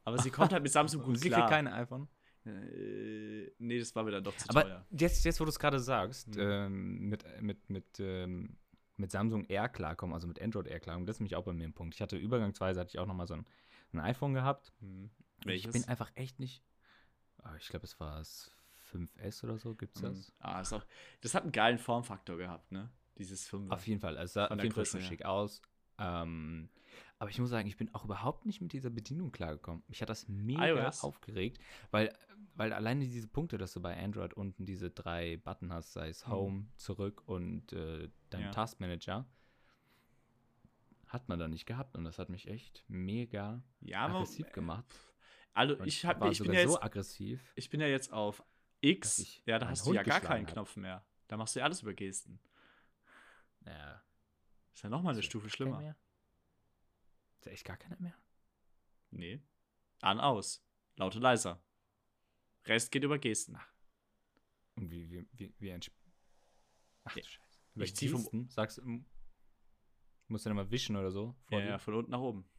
aber 0.04 0.20
sie 0.20 0.30
kommt 0.30 0.54
halt 0.54 0.62
mit 0.62 0.72
Samsung 0.72 1.02
gut 1.06 1.10
Und 1.16 1.16
sie 1.18 1.30
klar. 1.30 1.42
kriegt 1.42 1.50
keine 1.52 1.74
iPhone. 1.74 2.08
Äh, 2.46 3.52
nee, 3.60 3.80
das 3.80 3.96
war 3.96 4.04
mir 4.04 4.12
dann 4.12 4.24
doch 4.24 4.36
zu 4.36 4.50
Aber 4.50 4.64
teuer. 4.64 4.86
jetzt, 4.92 5.26
jetzt, 5.26 5.40
wo 5.40 5.46
du 5.46 5.50
es 5.50 5.60
gerade 5.60 5.80
sagst, 5.80 6.36
Mhm. 6.36 6.42
ähm, 6.42 7.00
mit, 7.10 7.42
mit, 7.42 7.70
mit, 7.70 8.00
ähm, 8.00 8.58
mit 8.98 9.12
Samsung 9.12 9.46
Air 9.46 9.70
klarkommen, 9.70 10.14
also 10.14 10.28
mit 10.28 10.42
Android 10.42 10.68
Air 10.68 10.80
klarkommen, 10.80 11.06
das 11.06 11.18
ist 11.18 11.20
nämlich 11.22 11.36
auch 11.36 11.44
bei 11.44 11.54
mir 11.54 11.66
ein 11.68 11.74
Punkt. 11.74 11.96
Ich 11.96 12.02
hatte 12.02 12.18
übergangsweise, 12.18 12.80
hatte 12.80 12.90
ich 12.90 13.00
auch 13.00 13.06
nochmal 13.08 13.28
so 13.28 13.36
ein, 13.36 13.46
ein 13.94 14.00
iPhone 14.00 14.34
gehabt. 14.34 14.72
Hm. 14.80 15.10
Und 15.46 15.52
Ich 15.52 15.70
bin 15.70 15.86
einfach 15.86 16.12
echt 16.16 16.40
nicht. 16.40 16.64
Ah, 17.44 17.56
ich 17.58 17.70
glaube, 17.70 17.86
es 17.86 18.00
war 18.00 18.18
das 18.18 18.52
5S 18.92 19.44
oder 19.44 19.58
so, 19.58 19.76
gibt's 19.76 20.02
Hm. 20.02 20.10
das? 20.10 20.34
Ah, 20.40 20.62
ist 20.62 20.74
auch, 20.74 20.86
das 21.22 21.34
hat 21.36 21.44
einen 21.44 21.52
geilen 21.52 21.78
Formfaktor 21.78 22.38
gehabt, 22.38 22.72
ne? 22.72 22.90
Dieses 23.18 23.48
5 23.48 23.70
Auf 23.72 23.86
jeden 23.86 24.00
Fall. 24.02 24.18
Es 24.18 24.34
sah 24.34 24.48
auf 24.48 24.62
jeden 24.62 24.72
Fall 24.74 24.86
schon 24.86 25.02
her. 25.02 25.08
schick 25.10 25.26
aus. 25.26 25.62
Ähm, 26.00 26.70
aber 27.18 27.30
ich 27.30 27.40
muss 27.40 27.50
sagen, 27.50 27.68
ich 27.68 27.78
bin 27.78 27.94
auch 27.94 28.06
überhaupt 28.06 28.46
nicht 28.46 28.62
mit 28.62 28.72
dieser 28.74 28.90
Bedienung 28.90 29.32
klargekommen. 29.32 29.84
Mich 29.88 30.02
hat 30.02 30.10
das 30.10 30.28
mega 30.30 30.68
iOS? 30.88 31.04
aufgeregt, 31.04 31.60
weil, 31.92 32.14
weil 32.56 32.72
alleine 32.74 33.06
diese 33.06 33.28
Punkte, 33.28 33.58
dass 33.58 33.74
du 33.74 33.82
bei 33.82 33.98
Android 34.02 34.34
unten 34.34 34.66
diese 34.66 34.90
drei 34.90 35.38
Button 35.38 35.74
hast, 35.74 35.94
sei 35.94 36.10
es 36.10 36.26
Mhm. 36.26 36.32
Home, 36.32 36.68
zurück 36.78 37.24
und 37.28 37.74
äh, 37.74 38.10
dein 38.30 38.44
Ja. 38.44 38.52
Taskmanager, 38.52 39.26
hat 41.08 41.28
man 41.28 41.40
da 41.40 41.48
nicht 41.48 41.66
gehabt 41.66 41.98
und 41.98 42.04
das 42.04 42.20
hat 42.20 42.30
mich 42.30 42.48
echt 42.48 42.84
mega 42.88 43.62
Ja, 43.82 44.06
aggressiv 44.08 44.52
gemacht. 44.54 44.86
also 45.54 45.76
Und 45.76 45.88
ich, 45.88 46.06
hab, 46.06 46.22
war 46.22 46.32
ich, 46.32 46.40
bin 46.40 46.54
ja 46.54 46.62
so 46.68 46.74
jetzt, 46.76 46.84
aggressiv. 46.84 47.42
ich 47.56 47.70
bin 47.70 47.82
ja 47.82 47.88
jetzt 47.88 48.14
auf 48.14 48.44
X. 48.82 49.42
Ja, 49.46 49.60
da 49.60 49.68
hast 49.68 49.86
du 49.86 49.94
ja 49.94 50.04
gar 50.04 50.22
keinen 50.22 50.46
hab. 50.46 50.54
Knopf 50.54 50.76
mehr. 50.78 51.04
Da 51.28 51.36
machst 51.36 51.56
du 51.56 51.60
ja 51.60 51.66
alles 51.66 51.82
über 51.82 51.94
Gesten. 51.94 52.40
Ja, 53.66 54.02
Ist 54.80 54.84
ja 54.84 54.90
nochmal 54.90 55.12
eine 55.12 55.20
ist 55.20 55.26
Stufe 55.26 55.50
schlimmer. 55.50 55.78
Mehr? 55.80 55.98
Ist 57.38 57.46
ja 57.48 57.52
echt 57.52 57.66
gar 57.66 57.76
keiner 57.76 57.98
mehr? 58.00 58.16
Nee. 59.12 59.42
An, 60.00 60.22
aus. 60.22 60.64
Laute, 60.96 61.20
leiser. 61.20 61.62
Rest 62.64 62.90
geht 62.90 63.04
über 63.04 63.20
Gesten. 63.20 63.60
Und 64.78 64.90
wie, 64.90 65.12
wie, 65.12 65.28
wie, 65.34 65.54
wie 65.60 65.72
ein 65.74 65.82
Sp 65.84 65.92
Ach 67.04 67.14
du 67.14 67.20
Ja. 67.20 67.26
Scheiße. 67.26 67.60
Über 67.76 67.84
Ich 67.84 67.94
zieh 67.94 68.08
vom-? 68.08 68.48
Sagst 68.48 68.78
du, 68.78 68.84
m- 68.84 69.06
musst 70.30 70.46
du 70.46 70.50
dann 70.50 70.56
mal 70.56 70.72
wischen 70.72 70.96
oder 70.96 71.12
so? 71.12 71.36
Ja, 71.50 71.60
ja, 71.60 71.78
von 71.78 71.96
unten 71.96 72.12
nach 72.12 72.22
oben. 72.22 72.50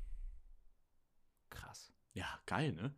Krass. 1.49 1.91
Ja, 2.13 2.39
geil, 2.45 2.73
ne? 2.73 2.95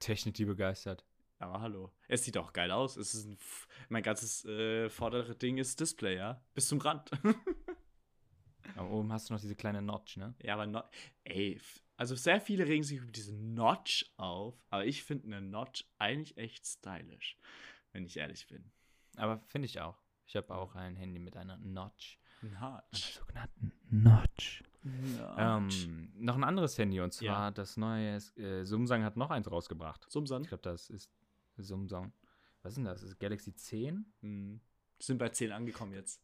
Technik, 0.00 0.34
die 0.34 0.46
begeistert. 0.46 1.06
Aber 1.38 1.60
hallo. 1.60 1.92
Es 2.08 2.24
sieht 2.24 2.36
auch 2.36 2.52
geil 2.52 2.72
aus. 2.72 2.96
Es 2.96 3.14
ist 3.14 3.24
ein, 3.26 3.38
mein 3.88 4.02
ganzes 4.02 4.44
äh, 4.46 4.90
vordere 4.90 5.36
Ding 5.36 5.58
ist 5.58 5.78
Display, 5.78 6.16
ja? 6.16 6.44
Bis 6.54 6.66
zum 6.66 6.80
Rand. 6.80 7.08
Aber 8.76 8.90
oben 8.90 9.12
hast 9.12 9.28
du 9.28 9.34
noch 9.34 9.40
diese 9.40 9.54
kleine 9.56 9.82
Notch, 9.82 10.16
ne? 10.16 10.34
ja, 10.42 10.54
aber 10.54 10.66
no 10.66 10.82
ey, 11.24 11.60
also 11.96 12.14
sehr 12.14 12.40
viele 12.40 12.66
regen 12.66 12.82
sich 12.82 12.98
über 12.98 13.10
diese 13.12 13.34
Notch 13.34 14.10
auf, 14.16 14.64
aber 14.70 14.86
ich 14.86 15.02
finde 15.04 15.26
eine 15.26 15.40
Notch 15.42 15.84
eigentlich 15.98 16.36
echt 16.36 16.66
stylisch, 16.66 17.36
wenn 17.92 18.04
ich 18.04 18.16
ehrlich 18.16 18.46
bin. 18.46 18.70
Aber 19.16 19.38
finde 19.48 19.66
ich 19.66 19.80
auch. 19.80 19.98
Ich 20.26 20.36
habe 20.36 20.54
auch 20.54 20.74
ein 20.76 20.96
Handy 20.96 21.18
mit 21.18 21.36
einer 21.36 21.56
Notch. 21.58 22.18
Notch. 22.42 23.18
sogenannten 23.18 23.72
Notch. 23.90 24.62
Notch. 24.82 25.36
Ähm, 25.36 26.12
noch 26.16 26.36
ein 26.36 26.44
anderes 26.44 26.78
Handy 26.78 27.00
und 27.00 27.12
zwar 27.12 27.26
Ja. 27.26 27.50
das 27.50 27.76
neue 27.76 28.16
äh, 28.36 28.64
Samsung 28.64 29.02
hat 29.04 29.16
noch 29.16 29.30
eins 29.30 29.50
rausgebracht. 29.50 30.06
Sumsan. 30.08 30.42
Ich 30.42 30.48
glaube, 30.48 30.62
das 30.62 30.88
ist 30.88 31.10
Samsung. 31.58 32.12
Was 32.62 32.72
ist 32.72 32.76
denn 32.76 32.84
das? 32.84 33.02
Ist 33.02 33.18
Galaxy 33.18 33.54
10? 33.54 34.10
Hm. 34.20 34.60
Sind 34.98 35.18
bei 35.18 35.28
10 35.28 35.52
angekommen 35.52 35.92
jetzt. 35.92 36.22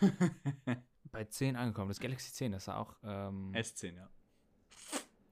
Bei 1.12 1.24
10 1.24 1.56
angekommen. 1.56 1.88
Das 1.88 2.00
Galaxy 2.00 2.32
10, 2.32 2.52
das 2.52 2.64
ist 2.64 2.68
auch. 2.70 2.96
Ähm, 3.04 3.52
S10, 3.54 3.94
ja. 3.96 4.08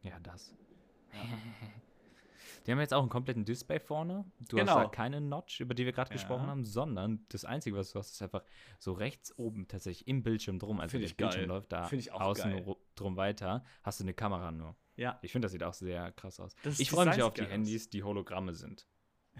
Ja, 0.02 0.20
das. 0.20 0.54
Die 2.66 2.72
haben 2.72 2.80
jetzt 2.80 2.92
auch 2.92 3.00
einen 3.00 3.08
kompletten 3.08 3.46
Display 3.46 3.80
vorne. 3.80 4.30
Du 4.50 4.56
Genau. 4.56 4.74
hast 4.76 4.84
da 4.84 4.88
keine 4.90 5.22
Notch, 5.22 5.60
über 5.60 5.72
die 5.74 5.86
wir 5.86 5.92
gerade 5.92 6.10
Ja. 6.10 6.14
gesprochen 6.16 6.46
haben, 6.46 6.64
sondern 6.66 7.24
das 7.30 7.46
Einzige, 7.46 7.74
was 7.76 7.92
du 7.92 7.98
hast, 7.98 8.10
ist 8.12 8.20
einfach 8.22 8.42
so 8.78 8.92
rechts 8.92 9.36
oben 9.38 9.66
tatsächlich 9.66 10.06
im 10.06 10.22
Bildschirm 10.22 10.58
drum. 10.58 10.78
Also 10.78 10.98
der 10.98 11.06
ich 11.06 11.16
geil. 11.16 11.28
Bildschirm 11.28 11.48
läuft 11.48 11.72
da 11.72 11.84
außen 12.12 12.50
geil. 12.50 12.62
ru- 12.66 12.76
drum 12.96 13.16
weiter. 13.16 13.64
Hast 13.82 14.00
du 14.00 14.04
eine 14.04 14.12
Kamera 14.12 14.52
nur. 14.52 14.76
Ja. 14.96 15.18
Ich 15.22 15.32
finde, 15.32 15.46
das 15.46 15.52
sieht 15.52 15.62
auch 15.62 15.72
sehr 15.72 16.12
krass 16.12 16.38
aus. 16.38 16.54
Das 16.62 16.78
ich 16.78 16.90
freue 16.90 17.06
mich 17.06 17.22
auf 17.22 17.32
die 17.32 17.46
Handys, 17.46 17.88
die 17.88 18.02
Hologramme 18.02 18.52
sind. 18.54 18.86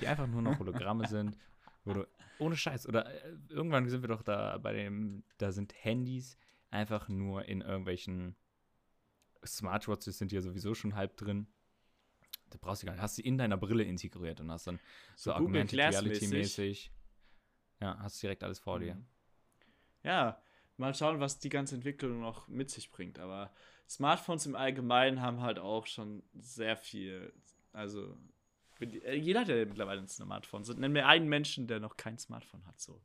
Die 0.00 0.06
einfach 0.06 0.26
nur 0.26 0.40
noch 0.40 0.58
Hologramme 0.58 1.06
sind. 1.08 1.36
Du, 1.84 2.06
ohne 2.38 2.56
Scheiß. 2.56 2.86
Oder 2.86 3.06
äh, 3.06 3.36
irgendwann 3.48 3.88
sind 3.88 4.02
wir 4.02 4.08
doch 4.08 4.22
da 4.22 4.58
bei 4.58 4.72
dem, 4.72 5.24
da 5.38 5.52
sind 5.52 5.74
Handys 5.84 6.36
einfach 6.70 7.08
nur 7.08 7.46
in 7.46 7.60
irgendwelchen 7.62 8.36
Smartwatches 9.44 10.18
sind 10.18 10.32
ja 10.32 10.40
sowieso 10.40 10.74
schon 10.74 10.94
halb 10.94 11.16
drin. 11.16 11.46
Da 12.50 12.58
brauchst 12.60 12.82
du 12.82 12.86
gar 12.86 12.92
nicht. 12.92 13.02
Hast 13.02 13.16
sie 13.16 13.22
in 13.22 13.38
deiner 13.38 13.56
Brille 13.56 13.84
integriert 13.84 14.40
und 14.40 14.50
hast 14.50 14.66
dann 14.66 14.78
so, 15.16 15.30
So 15.30 15.36
Augmented 15.36 15.78
Glass 15.78 16.02
Reality 16.02 16.26
mäßig. 16.26 16.38
mäßig. 16.58 16.92
Ja, 17.80 17.98
hast 18.00 18.22
direkt 18.22 18.42
alles 18.44 18.58
vor 18.58 18.80
dir. 18.80 18.94
Mhm. 18.96 19.06
Ja, 20.02 20.42
mal 20.76 20.94
schauen, 20.94 21.20
was 21.20 21.38
die 21.38 21.48
ganze 21.48 21.74
Entwicklung 21.76 22.20
noch 22.20 22.48
mit 22.48 22.70
sich 22.70 22.90
bringt. 22.90 23.18
Aber 23.18 23.52
Smartphones 23.88 24.46
im 24.46 24.56
Allgemeinen 24.56 25.20
haben 25.22 25.40
halt 25.40 25.58
auch 25.58 25.86
schon 25.86 26.22
sehr 26.34 26.76
viel. 26.76 27.32
Also, 27.72 28.16
jeder 28.80 29.40
hat 29.40 29.48
ja 29.48 29.64
mittlerweile 29.64 30.00
ein 30.00 30.08
Smartphone. 30.08 30.64
So, 30.64 30.72
nenn 30.72 30.92
mir 30.92 31.06
einen 31.06 31.28
Menschen, 31.28 31.66
der 31.66 31.80
noch 31.80 31.96
kein 31.96 32.18
Smartphone 32.18 32.64
hat. 32.66 32.80
So. 32.80 33.02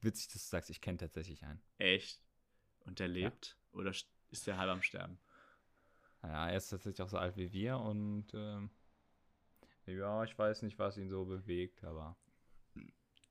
Witzig, 0.00 0.28
dass 0.32 0.42
du 0.44 0.48
sagst, 0.48 0.70
ich 0.70 0.80
kenne 0.80 0.98
tatsächlich 0.98 1.42
einen. 1.44 1.60
Echt? 1.78 2.20
Und 2.86 2.98
der 2.98 3.08
lebt? 3.08 3.56
Oder 3.72 3.90
st- 3.90 4.06
ist 4.30 4.46
der 4.46 4.58
halb 4.58 4.70
am 4.70 4.82
Sterben? 4.82 5.18
Ja, 6.22 6.48
er 6.50 6.56
ist 6.56 6.68
tatsächlich 6.68 7.00
auch 7.02 7.08
so 7.08 7.16
alt 7.18 7.36
wie 7.36 7.52
wir 7.52 7.78
und 7.78 8.26
ähm, 8.34 8.70
ja, 9.86 10.22
ich 10.24 10.36
weiß 10.38 10.62
nicht, 10.62 10.78
was 10.78 10.98
ihn 10.98 11.08
so 11.08 11.24
bewegt, 11.24 11.82
aber 11.84 12.16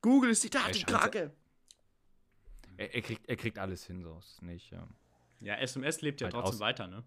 Google 0.02 0.32
ist 0.32 0.44
die 0.44 0.50
Datenkrake! 0.50 1.32
er, 2.78 2.94
er, 2.96 3.02
kriegt, 3.02 3.28
er 3.30 3.36
kriegt 3.36 3.60
alles 3.60 3.86
hin, 3.86 4.02
so 4.02 4.18
ist 4.18 4.34
es 4.34 4.42
nicht. 4.42 4.72
Ähm, 4.72 4.96
Ja, 5.40 5.56
SMS 5.56 6.02
lebt 6.02 6.22
ja 6.22 6.26
Halt 6.26 6.34
trotzdem 6.34 6.60
weiter, 6.60 6.88
ne? 6.88 7.04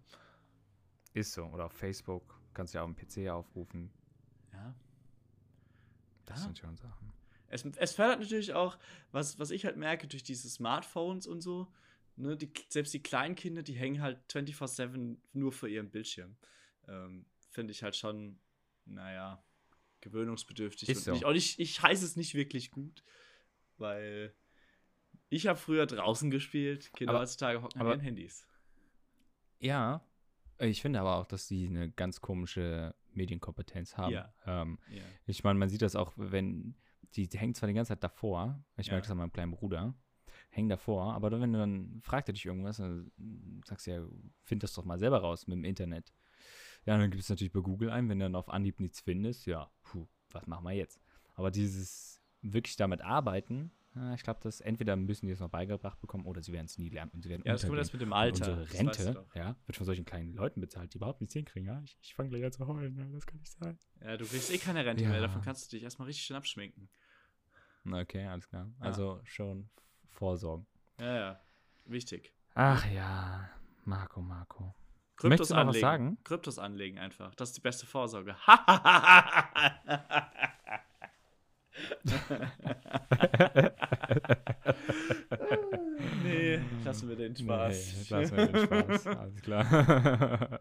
ist 1.14 1.32
so. 1.32 1.44
Oder 1.46 1.66
auf 1.66 1.72
Facebook 1.72 2.38
kannst 2.54 2.74
ja 2.74 2.82
auf 2.82 2.90
dem 2.92 2.96
PC 2.96 3.30
aufrufen. 3.30 3.90
Ja. 4.52 4.74
Das 6.26 6.40
Ah. 6.40 6.42
sind 6.44 6.58
schon 6.58 6.76
Sachen. 6.76 7.12
Es, 7.48 7.64
es 7.64 7.92
fördert 7.92 8.20
natürlich 8.20 8.54
auch, 8.54 8.78
was, 9.10 9.38
was 9.38 9.50
ich 9.50 9.64
halt 9.64 9.76
merke, 9.76 10.06
durch 10.08 10.22
diese 10.22 10.48
Smartphones 10.48 11.26
und 11.26 11.40
so, 11.42 11.70
ne, 12.16 12.36
die, 12.36 12.50
selbst 12.68 12.94
die 12.94 13.02
kleinen 13.02 13.34
Kinder, 13.34 13.62
die 13.62 13.74
hängen 13.74 14.00
halt 14.00 14.18
24-7 14.32 15.16
nur 15.34 15.52
vor 15.52 15.68
ihrem 15.68 15.90
Bildschirm. 15.90 16.36
Ähm, 16.88 17.26
Finde 17.50 17.72
ich 17.72 17.82
halt 17.82 17.94
schon, 17.96 18.38
naja, 18.86 19.44
gewöhnungsbedürftig. 20.00 20.88
Ist 20.88 20.98
und 20.98 21.04
so. 21.04 21.12
ich, 21.14 21.24
und 21.26 21.34
ich, 21.36 21.60
ich 21.60 21.82
heiße 21.82 22.04
es 22.04 22.16
nicht 22.16 22.34
wirklich 22.34 22.70
gut, 22.70 23.04
weil 23.76 24.34
ich 25.28 25.46
habe 25.46 25.58
früher 25.58 25.84
draußen 25.86 26.30
gespielt, 26.30 26.90
Kinder 26.94 27.12
Aber- 27.12 27.20
heutzutage 27.22 27.60
hocken 27.62 27.80
an 27.82 27.86
ihren 27.88 28.00
Handys. 28.00 28.46
Ja, 29.58 30.02
ich 30.58 30.80
finde 30.82 31.00
aber 31.00 31.16
auch, 31.16 31.26
dass 31.26 31.46
die 31.48 31.66
eine 31.66 31.90
ganz 31.90 32.20
komische 32.20 32.94
Medienkompetenz 33.14 33.96
haben. 33.96 34.12
Ja. 34.12 34.32
Ähm, 34.46 34.78
Ja. 34.88 35.02
Ich 35.26 35.44
meine, 35.44 35.58
man 35.58 35.68
sieht 35.68 35.82
das 35.82 35.96
auch, 35.96 36.12
wenn 36.16 36.74
die, 37.14 37.28
die 37.28 37.38
hängen 37.38 37.54
zwar 37.54 37.66
die 37.68 37.74
ganze 37.74 37.90
Zeit 37.90 38.02
davor, 38.04 38.64
ich 38.76 38.86
Ja. 38.86 38.92
merke 38.94 39.04
das 39.06 39.10
an 39.12 39.18
meinem 39.18 39.32
kleinen 39.32 39.52
Bruder, 39.52 39.94
hängen 40.50 40.68
davor, 40.68 41.14
aber 41.14 41.30
wenn 41.40 41.52
du 41.52 41.58
dann 41.58 42.00
fragt 42.02 42.28
er 42.28 42.32
dich 42.34 42.46
irgendwas, 42.46 42.78
dann 42.78 43.10
sagst 43.66 43.86
du 43.86 43.90
ja, 43.90 44.06
find 44.44 44.62
das 44.62 44.72
doch 44.74 44.84
mal 44.84 44.98
selber 44.98 45.18
raus 45.20 45.46
mit 45.46 45.56
dem 45.56 45.64
Internet. 45.64 46.12
Ja, 46.84 46.96
dann 46.98 47.10
gibt 47.10 47.22
es 47.22 47.28
natürlich 47.28 47.52
bei 47.52 47.60
Google 47.60 47.90
ein, 47.90 48.08
wenn 48.08 48.18
du 48.18 48.24
dann 48.24 48.34
auf 48.34 48.48
Anhieb 48.48 48.80
nichts 48.80 49.00
findest, 49.00 49.46
ja, 49.46 49.70
puh, 49.82 50.06
was 50.30 50.46
machen 50.46 50.64
wir 50.64 50.72
jetzt? 50.72 51.00
Aber 51.34 51.50
dieses 51.50 52.20
wirklich 52.40 52.76
damit 52.76 53.02
arbeiten, 53.02 53.72
ich 54.14 54.22
glaube, 54.22 54.40
dass 54.42 54.60
entweder 54.62 54.96
müssen 54.96 55.26
die 55.26 55.32
es 55.32 55.40
noch 55.40 55.50
beigebracht 55.50 56.00
bekommen 56.00 56.24
oder 56.24 56.42
sie 56.42 56.52
werden 56.52 56.64
es 56.64 56.78
nie 56.78 56.88
lernen 56.88 57.10
und 57.12 57.22
sie 57.22 57.28
werden 57.28 57.42
Ja, 57.44 57.52
das 57.52 57.62
untergehen. 57.64 57.78
erst 57.78 57.92
mit 57.92 58.00
dem 58.02 58.12
Und 58.12 58.18
Alter. 58.18 58.48
Unsere 58.58 58.66
das 58.66 58.74
Rente, 58.78 59.26
ja, 59.34 59.56
wird 59.66 59.76
von 59.76 59.84
solchen 59.86 60.04
kleinen 60.06 60.32
Leuten 60.32 60.60
bezahlt, 60.62 60.94
die 60.94 60.96
überhaupt 60.98 61.20
nichts 61.20 61.34
hinkriegen. 61.34 61.66
Ja? 61.68 61.80
Ich, 61.84 61.98
ich 62.00 62.14
fange 62.14 62.30
gleich 62.30 62.44
an 62.44 62.52
zu 62.52 62.66
heulen, 62.66 62.96
ja, 62.96 63.04
das 63.12 63.26
kann 63.26 63.38
nicht 63.38 63.52
sein. 63.52 63.78
Ja, 64.00 64.16
du 64.16 64.24
kriegst 64.24 64.50
eh 64.50 64.56
keine 64.58 64.84
Rente 64.86 65.04
Ja. 65.04 65.10
mehr, 65.10 65.20
davon 65.20 65.42
kannst 65.42 65.70
du 65.70 65.76
dich 65.76 65.82
erstmal 65.84 66.06
richtig 66.06 66.24
schön 66.24 66.36
abschminken. 66.36 66.88
Okay, 67.90 68.26
alles 68.26 68.48
klar. 68.48 68.70
Also 68.78 69.20
schon 69.24 69.68
vorsorgen. 70.08 70.66
Ja, 70.98 71.14
ja. 71.14 71.40
Wichtig. 71.84 72.32
Ach 72.54 72.86
ja, 72.90 73.50
Marco, 73.84 74.22
Marco. 74.22 74.74
Kryptos 75.16 75.50
Möchtest 75.50 75.52
anlegen. 75.52 75.80
sagen? 75.80 76.18
Kryptos 76.24 76.58
anlegen 76.58 76.98
einfach. 76.98 77.34
Das 77.34 77.50
ist 77.50 77.56
die 77.56 77.60
beste 77.60 77.86
Vorsorge. 77.86 78.36
nee, 86.24 86.60
lassen 86.92 87.08
wir 87.08 87.16
den 87.16 87.36
Spaß. 87.36 88.08
Nee, 88.10 88.16
lassen 88.16 88.36
wir 88.36 88.46
den 88.46 88.66
Spaß. 88.66 89.06
Alles 89.18 89.42
klar. 89.42 90.60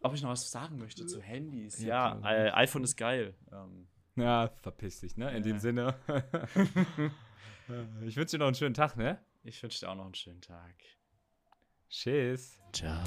Ob 0.00 0.14
ich 0.14 0.22
noch 0.22 0.30
was 0.30 0.50
sagen 0.50 0.78
möchte 0.78 1.06
zu 1.06 1.20
Handys? 1.20 1.82
Ja, 1.82 2.18
Ja, 2.22 2.46
äh, 2.46 2.50
iPhone 2.50 2.84
ist 2.84 2.96
geil. 2.96 3.34
Ähm, 3.52 3.88
ja, 4.16 4.48
verpiss 4.62 5.00
dich, 5.00 5.16
ne? 5.16 5.28
In 5.30 5.36
Ja. 5.36 5.40
dem 5.42 5.58
Sinne. 5.58 5.94
ich 8.06 8.16
wünsche 8.16 8.36
dir 8.36 8.38
noch 8.38 8.46
einen 8.46 8.54
schönen 8.54 8.74
Tag, 8.74 8.96
ne? 8.96 9.18
ich 9.44 9.62
wünsche 9.62 9.80
dir 9.80 9.90
auch 9.90 9.94
noch 9.94 10.04
einen 10.04 10.14
schönen 10.14 10.40
Tag. 10.40 10.74
Tschüss. 11.88 12.60
Ciao. 12.72 13.02